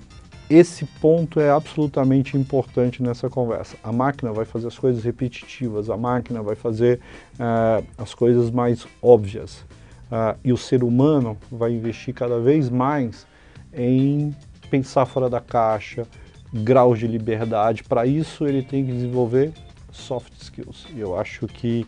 [0.51, 3.77] esse ponto é absolutamente importante nessa conversa.
[3.83, 7.01] A máquina vai fazer as coisas repetitivas, a máquina vai fazer
[7.35, 9.65] uh, as coisas mais óbvias.
[10.11, 13.27] Uh, e o ser humano vai investir cada vez mais
[13.75, 14.35] em
[14.71, 16.07] pensar fora da caixa,
[16.53, 17.85] graus de liberdade.
[17.85, 19.53] Para isso, ele tem que desenvolver
[19.93, 20.87] soft skills.
[20.95, 21.87] E eu acho que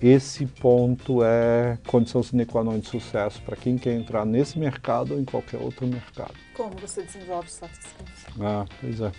[0.00, 5.14] esse ponto é condição sine qua non de sucesso para quem quer entrar nesse mercado
[5.14, 6.34] ou em qualquer outro mercado.
[6.54, 8.40] Como você desenvolve soft skills?
[8.40, 9.12] Ah, pois é.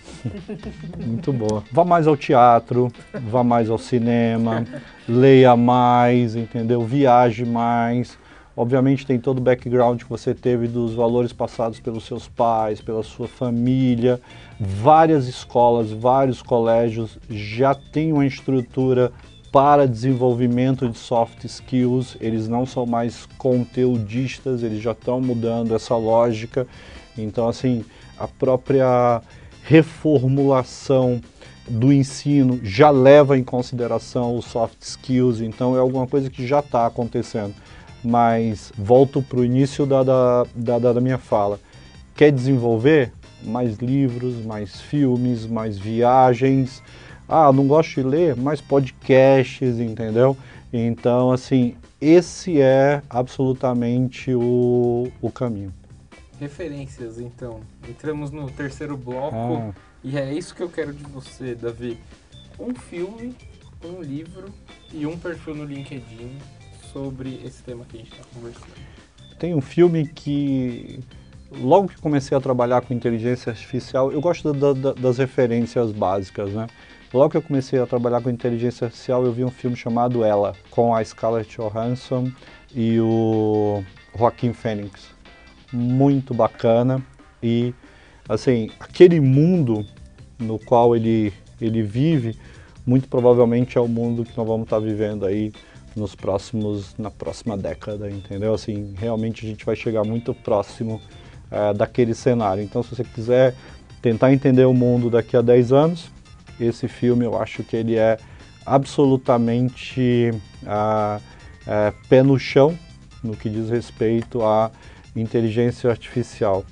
[1.05, 1.63] Muito boa.
[1.71, 4.65] Vá mais ao teatro, vá mais ao cinema,
[5.07, 6.83] leia mais, entendeu?
[6.83, 8.17] Viaje mais.
[8.55, 13.03] Obviamente tem todo o background que você teve dos valores passados pelos seus pais, pela
[13.03, 14.19] sua família.
[14.59, 19.11] Várias escolas, vários colégios já têm uma estrutura
[19.51, 25.95] para desenvolvimento de soft skills, eles não são mais conteudistas, eles já estão mudando essa
[25.95, 26.67] lógica.
[27.17, 27.83] Então, assim,
[28.17, 29.21] a própria
[29.63, 31.21] reformulação
[31.69, 36.59] do ensino já leva em consideração os soft skills, então é alguma coisa que já
[36.59, 37.53] está acontecendo.
[38.03, 41.59] Mas volto para o início da, da, da, da minha fala.
[42.15, 43.11] Quer desenvolver?
[43.43, 46.81] Mais livros, mais filmes, mais viagens,
[47.27, 50.37] ah, não gosto de ler, mas podcasts, entendeu?
[50.71, 55.73] Então, assim, esse é absolutamente o, o caminho.
[56.39, 57.61] Referências, então.
[57.87, 59.73] Entramos no terceiro bloco ah.
[60.03, 61.99] e é isso que eu quero de você, Davi.
[62.59, 63.35] Um filme,
[63.83, 64.49] um livro
[64.93, 66.37] e um perfil no LinkedIn
[66.93, 68.73] sobre esse tema que a gente está conversando.
[69.39, 70.99] Tem um filme que
[71.51, 76.51] logo que comecei a trabalhar com inteligência artificial, eu gosto da, da, das referências básicas,
[76.51, 76.67] né?
[77.13, 80.53] Logo que eu comecei a trabalhar com inteligência artificial, eu vi um filme chamado Ela,
[80.69, 82.29] com a Scarlett Johansson
[82.75, 83.81] e o
[84.17, 85.09] Joaquim Phoenix.
[85.71, 87.01] Muito bacana
[87.41, 87.73] e,
[88.27, 89.85] assim, aquele mundo
[90.37, 92.37] no qual ele, ele vive,
[92.85, 95.53] muito provavelmente é o mundo que nós vamos estar vivendo aí
[95.95, 98.53] nos próximos, na próxima década, entendeu?
[98.53, 101.01] Assim, realmente a gente vai chegar muito próximo
[101.49, 102.61] é, daquele cenário.
[102.61, 103.55] Então, se você quiser
[104.01, 106.16] tentar entender o mundo daqui a 10 anos,
[106.59, 108.17] esse filme eu acho que ele é
[108.65, 110.31] absolutamente
[110.65, 111.19] ah,
[111.65, 112.77] é, pé no chão
[113.23, 114.71] no que diz respeito à
[115.15, 116.63] inteligência artificial.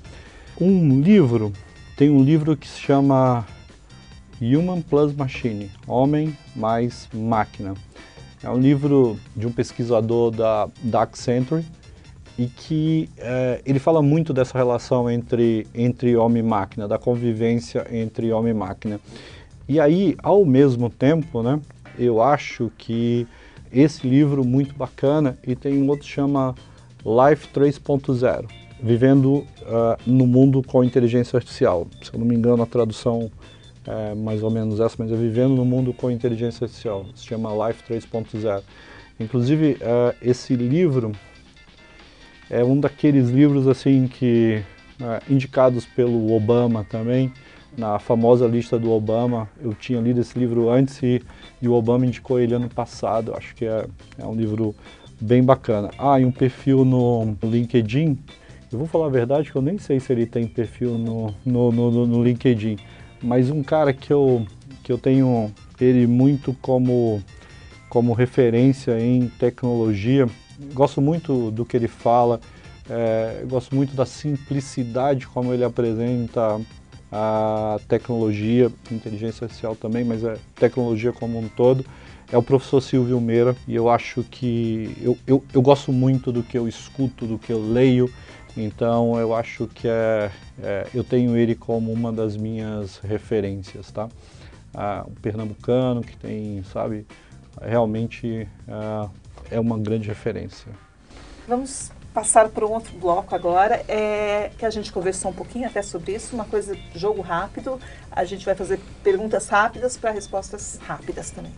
[0.60, 1.52] Um livro,
[1.96, 3.46] tem um livro que se chama
[4.40, 7.74] Human Plus Machine, Homem mais Máquina.
[8.42, 11.64] É um livro de um pesquisador da, da Accenture
[12.38, 17.86] e que é, ele fala muito dessa relação entre, entre homem e máquina, da convivência
[17.90, 19.00] entre homem e máquina.
[19.68, 21.60] E aí, ao mesmo tempo, né,
[21.98, 23.26] eu acho que
[23.72, 26.54] esse livro muito bacana e tem um outro que chama
[27.04, 28.46] Life 3.0,
[28.80, 29.46] vivendo uh,
[30.06, 31.86] no mundo com inteligência artificial.
[32.02, 33.30] Se eu não me engano, a tradução
[33.86, 37.06] é mais ou menos essa, mas é vivendo no mundo com inteligência artificial.
[37.14, 38.62] Se chama Life 3.0.
[39.18, 41.12] Inclusive, uh, esse livro
[42.50, 44.62] é um daqueles livros assim que
[45.00, 47.32] uh, indicados pelo Obama também
[47.76, 49.48] na famosa lista do Obama.
[49.60, 51.22] Eu tinha lido esse livro antes e,
[51.60, 53.34] e o Obama indicou ele ano passado.
[53.36, 53.86] Acho que é,
[54.18, 54.74] é um livro
[55.20, 55.90] bem bacana.
[55.98, 58.18] Ah, e um perfil no LinkedIn.
[58.72, 61.70] Eu vou falar a verdade que eu nem sei se ele tem perfil no, no,
[61.70, 62.76] no, no LinkedIn,
[63.22, 64.44] mas um cara que eu,
[64.82, 67.22] que eu tenho ele muito como,
[67.88, 70.28] como referência em tecnologia.
[70.72, 72.40] Gosto muito do que ele fala,
[72.90, 76.60] é, gosto muito da simplicidade como ele apresenta
[77.18, 81.82] a tecnologia, inteligência artificial também, mas a tecnologia como um todo,
[82.30, 86.42] é o professor Silvio Meira e eu acho que eu, eu, eu gosto muito do
[86.42, 88.12] que eu escuto, do que eu leio,
[88.54, 90.30] então eu acho que é,
[90.62, 94.10] é eu tenho ele como uma das minhas referências, tá?
[94.74, 97.06] Ah, um pernambucano que tem, sabe,
[97.62, 99.08] realmente ah,
[99.50, 100.70] é uma grande referência.
[101.48, 105.82] Vamos passar para um outro bloco agora, é, que a gente conversou um pouquinho até
[105.82, 107.78] sobre isso, uma coisa, jogo rápido.
[108.10, 111.52] A gente vai fazer perguntas rápidas para respostas rápidas também.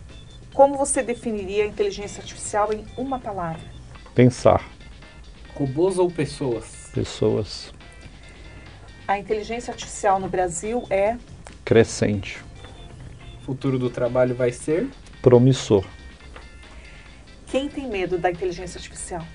[0.53, 3.61] Como você definiria a inteligência artificial em uma palavra?
[4.13, 4.69] Pensar.
[5.55, 6.89] Robôs ou pessoas?
[6.93, 7.73] Pessoas.
[9.07, 11.17] A inteligência artificial no Brasil é?
[11.63, 12.43] Crescente.
[13.43, 14.89] O futuro do trabalho vai ser?
[15.21, 15.85] Promissor.
[17.47, 19.25] Quem tem medo da inteligência artificial?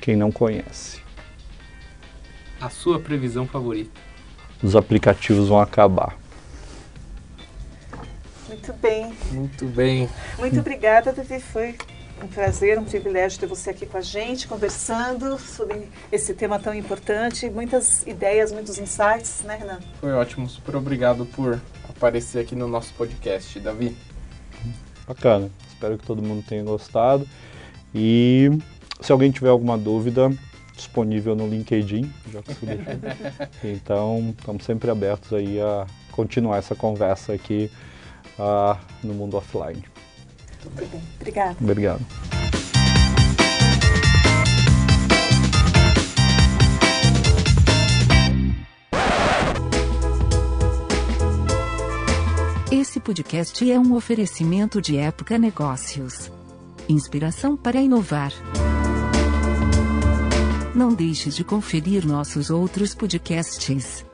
[0.00, 1.00] Quem não conhece.
[2.60, 4.00] A sua previsão favorita?
[4.62, 6.18] Os aplicativos vão acabar.
[8.48, 9.14] Muito bem.
[9.32, 10.08] Muito bem.
[10.38, 11.40] Muito obrigada, Vivi.
[11.40, 11.76] Foi
[12.22, 16.74] um prazer, um privilégio ter você aqui com a gente, conversando sobre esse tema tão
[16.74, 17.48] importante.
[17.48, 19.78] Muitas ideias, muitos insights, né, Renan?
[20.00, 20.48] Foi ótimo.
[20.48, 23.96] Super obrigado por aparecer aqui no nosso podcast, Davi.
[25.06, 25.50] Bacana.
[25.68, 27.26] Espero que todo mundo tenha gostado.
[27.94, 28.50] E
[29.00, 30.30] se alguém tiver alguma dúvida,
[30.74, 32.54] disponível no LinkedIn, já que
[33.68, 37.70] Então, estamos sempre abertos aí a continuar essa conversa aqui
[38.38, 39.84] uh, no mundo offline.
[40.74, 41.02] Muito bem.
[41.20, 41.56] Obrigada.
[41.60, 42.00] Obrigado.
[52.72, 56.30] Esse podcast é um oferecimento de Época Negócios.
[56.88, 58.32] Inspiração para inovar.
[60.74, 64.06] Não deixe de conferir nossos outros podcasts.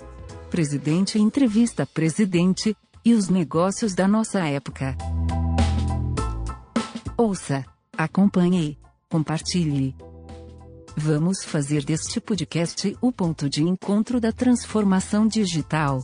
[0.48, 4.96] Presidente Entrevista Presidente e os negócios da nossa época.
[7.14, 7.62] Ouça,
[7.96, 9.94] acompanhe, compartilhe.
[10.96, 16.02] Vamos fazer deste podcast o ponto de encontro da transformação digital.